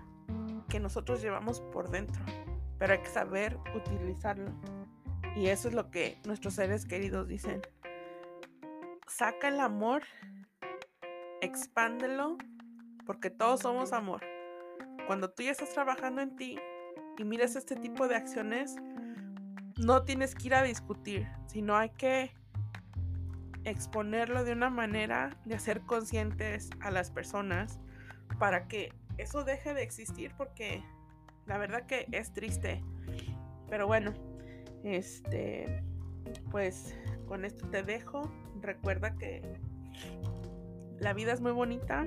que 0.68 0.78
nosotros 0.78 1.22
llevamos 1.22 1.60
por 1.60 1.90
dentro, 1.90 2.22
pero 2.78 2.92
hay 2.92 3.00
que 3.00 3.08
saber 3.08 3.58
utilizarlo. 3.74 4.52
Y 5.34 5.48
eso 5.48 5.68
es 5.68 5.74
lo 5.74 5.90
que 5.90 6.20
nuestros 6.26 6.54
seres 6.54 6.84
queridos 6.84 7.26
dicen. 7.26 7.62
Saca 9.06 9.48
el 9.48 9.60
amor, 9.60 10.02
expándelo, 11.40 12.36
porque 13.06 13.30
todos 13.30 13.60
somos 13.60 13.92
amor. 13.92 14.22
Cuando 15.08 15.30
tú 15.30 15.42
ya 15.42 15.52
estás 15.52 15.72
trabajando 15.72 16.20
en 16.20 16.36
ti 16.36 16.58
y 17.16 17.24
miras 17.24 17.56
este 17.56 17.76
tipo 17.76 18.08
de 18.08 18.16
acciones, 18.16 18.76
no 19.78 20.02
tienes 20.02 20.34
que 20.34 20.48
ir 20.48 20.54
a 20.54 20.62
discutir, 20.62 21.26
sino 21.46 21.78
hay 21.78 21.88
que 21.88 22.30
exponerlo 23.64 24.44
de 24.44 24.52
una 24.52 24.68
manera 24.68 25.30
de 25.46 25.54
hacer 25.54 25.80
conscientes 25.80 26.68
a 26.80 26.90
las 26.90 27.10
personas 27.10 27.80
para 28.38 28.68
que 28.68 28.92
eso 29.16 29.44
deje 29.44 29.72
de 29.72 29.82
existir 29.82 30.34
porque 30.36 30.84
la 31.46 31.56
verdad 31.56 31.86
que 31.86 32.06
es 32.12 32.34
triste. 32.34 32.84
Pero 33.70 33.86
bueno, 33.86 34.12
este 34.84 35.82
pues 36.50 36.94
con 37.26 37.46
esto 37.46 37.66
te 37.70 37.82
dejo. 37.82 38.30
Recuerda 38.60 39.16
que 39.16 39.40
la 40.98 41.14
vida 41.14 41.32
es 41.32 41.40
muy 41.40 41.52
bonita 41.52 42.06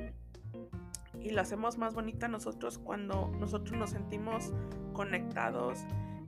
y 1.19 1.31
la 1.31 1.41
hacemos 1.41 1.77
más 1.77 1.93
bonita 1.93 2.27
nosotros 2.27 2.77
cuando 2.77 3.31
nosotros 3.39 3.77
nos 3.77 3.91
sentimos 3.91 4.51
conectados 4.93 5.79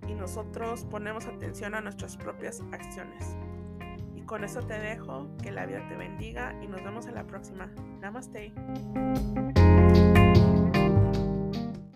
y 0.08 0.14
nosotros 0.14 0.86
ponemos 0.86 1.26
atención 1.26 1.76
a 1.76 1.82
nuestras 1.82 2.18
propias 2.18 2.62
acciones. 2.72 3.36
Y 4.16 4.22
con 4.22 4.44
eso 4.44 4.62
te 4.62 4.80
dejo, 4.80 5.28
que 5.42 5.52
la 5.52 5.66
vida 5.66 5.88
te 5.88 5.96
bendiga 5.96 6.56
y 6.62 6.68
nos 6.68 6.84
vemos 6.84 7.08
en 7.08 7.16
la 7.16 7.26
próxima. 7.26 7.70
Namaste. 8.02 8.54